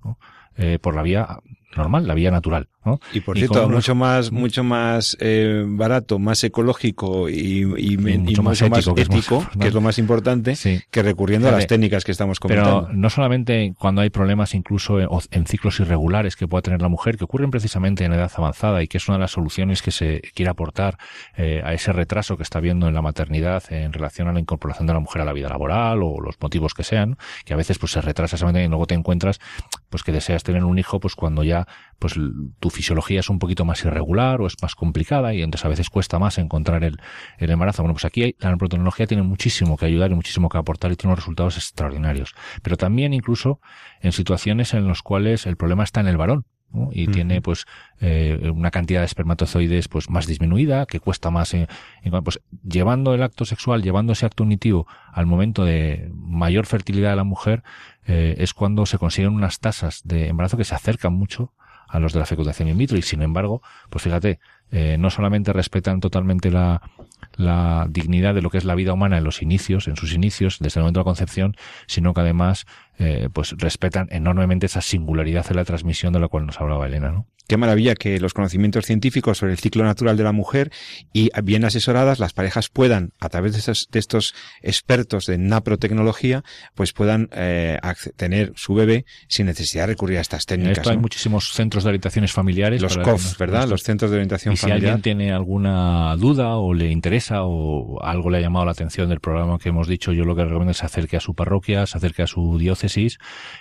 [0.58, 1.40] Eh, por la vía
[1.76, 2.68] normal, la vía natural.
[2.84, 3.00] ¿no?
[3.12, 8.42] Y por cierto, mucho más, mucho más eh, barato, más ecológico y, y, y mucho
[8.42, 9.58] más mucho más ético, que es más ético, importante.
[9.58, 10.80] que es lo más importante, Sí.
[10.90, 12.84] que recurriendo a las técnicas que estamos comentando.
[12.86, 16.88] Pero no solamente cuando hay problemas incluso en, en ciclos irregulares que pueda tener la
[16.88, 19.90] mujer, que ocurren precisamente en edad avanzada y que es una de las soluciones que
[19.90, 20.96] se quiere aportar
[21.36, 24.86] eh, a ese retraso que está habiendo en la maternidad en relación a la incorporación
[24.86, 27.78] de la mujer a la vida laboral o los motivos que sean, que a veces
[27.78, 29.40] pues se retrasa esa maternidad y luego te encuentras
[29.90, 31.65] pues que deseas tener un hijo pues cuando ya
[31.98, 32.14] pues
[32.60, 35.88] tu fisiología es un poquito más irregular o es más complicada y entonces a veces
[35.90, 36.98] cuesta más encontrar el,
[37.38, 37.82] el embarazo.
[37.82, 41.12] Bueno, pues aquí la neurotecnología tiene muchísimo que ayudar y muchísimo que aportar y tiene
[41.12, 42.34] unos resultados extraordinarios.
[42.62, 43.60] Pero también incluso
[44.00, 46.44] en situaciones en las cuales el problema está en el varón.
[46.72, 46.88] ¿no?
[46.90, 47.64] y tiene pues
[48.00, 51.68] eh, una cantidad de espermatozoides pues más disminuida que cuesta más eh,
[52.02, 57.10] en- pues llevando el acto sexual llevando ese acto unitivo al momento de mayor fertilidad
[57.10, 57.62] de la mujer
[58.06, 61.52] eh, es cuando se consiguen unas tasas de embarazo que se acercan mucho
[61.88, 62.96] a los de la fecundación in vitro.
[62.96, 64.40] Y sin embargo pues fíjate
[64.72, 66.82] eh, no solamente respetan totalmente la,
[67.36, 70.58] la dignidad de lo que es la vida humana en los inicios, en sus inicios,
[70.58, 72.66] desde el momento de la concepción, sino que además
[72.98, 77.10] eh, pues respetan enormemente esa singularidad en la transmisión de la cual nos hablaba Elena,
[77.10, 77.26] ¿no?
[77.48, 80.72] Qué maravilla que los conocimientos científicos sobre el ciclo natural de la mujer
[81.12, 86.42] y bien asesoradas las parejas puedan, a través de estos, de estos expertos de naprotecnología,
[86.74, 87.78] pues puedan eh,
[88.16, 90.88] tener su bebé sin necesidad de recurrir a estas En técnicas.
[90.88, 92.82] hay muchísimos centros de orientaciones familiares.
[92.82, 93.68] Los COF, nos- ¿verdad?
[93.68, 98.28] Los centros de orientación y si alguien tiene alguna duda o le interesa o algo
[98.30, 100.82] le ha llamado la atención del programa que hemos dicho, yo lo que recomiendo es
[100.82, 102.85] acerque a su parroquia, se acerque a su diócesis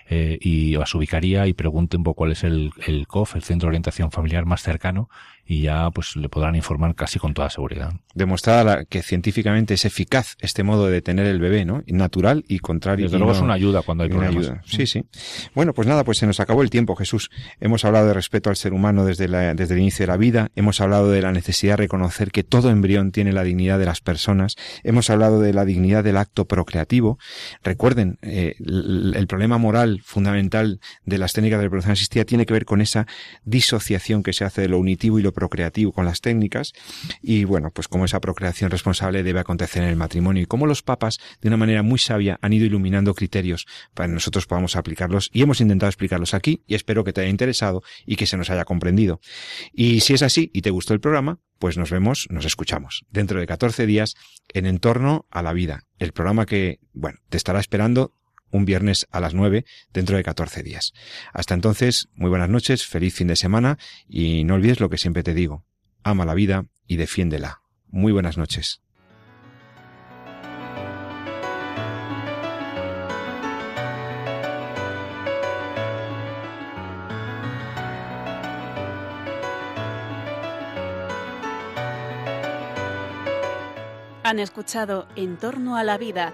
[0.08, 3.44] eh, y a su vicaría y pregunte un poco cuál es el, el COF, el
[3.44, 5.10] Centro de Orientación Familiar más cercano
[5.46, 7.94] y ya pues le podrán informar casi con toda seguridad.
[8.16, 11.84] Demostrada que científicamente es eficaz este modo de tener el bebé, ¿no?
[11.88, 13.06] Natural y contrario.
[13.06, 14.48] Desde luego es una ayuda cuando hay problemas.
[14.48, 14.62] Ayuda.
[14.66, 15.04] Sí, sí.
[15.54, 17.30] Bueno, pues nada, pues se nos acabó el tiempo, Jesús.
[17.60, 20.50] Hemos hablado de respeto al ser humano desde, la, desde el inicio de la vida,
[20.56, 24.02] hemos hablado de la necesidad de reconocer que todo embrión tiene la dignidad de las
[24.02, 27.20] personas, hemos hablado de la dignidad del acto procreativo.
[27.64, 32.54] Recuerden, eh, el, el problema moral fundamental de las técnicas de reproducción asistida tiene que
[32.54, 33.06] ver con esa
[33.44, 36.74] disociación que se hace de lo unitivo y lo procreativo con las técnicas
[37.22, 40.82] y bueno, pues cómo esa procreación responsable debe acontecer en el matrimonio y cómo los
[40.82, 45.30] papas de una manera muy sabia han ido iluminando criterios para que nosotros podamos aplicarlos
[45.32, 48.50] y hemos intentado explicarlos aquí y espero que te haya interesado y que se nos
[48.50, 49.20] haya comprendido.
[49.72, 53.40] Y si es así y te gustó el programa, pues nos vemos, nos escuchamos dentro
[53.40, 54.16] de 14 días
[54.54, 58.14] en Entorno a la Vida, el programa que, bueno, te estará esperando
[58.56, 60.94] un viernes a las 9 dentro de 14 días.
[61.34, 63.78] Hasta entonces, muy buenas noches, feliz fin de semana
[64.08, 65.66] y no olvides lo que siempre te digo,
[66.04, 67.62] ama la vida y defiéndela.
[67.88, 68.82] Muy buenas noches.
[84.24, 86.34] Han escuchado En torno a la vida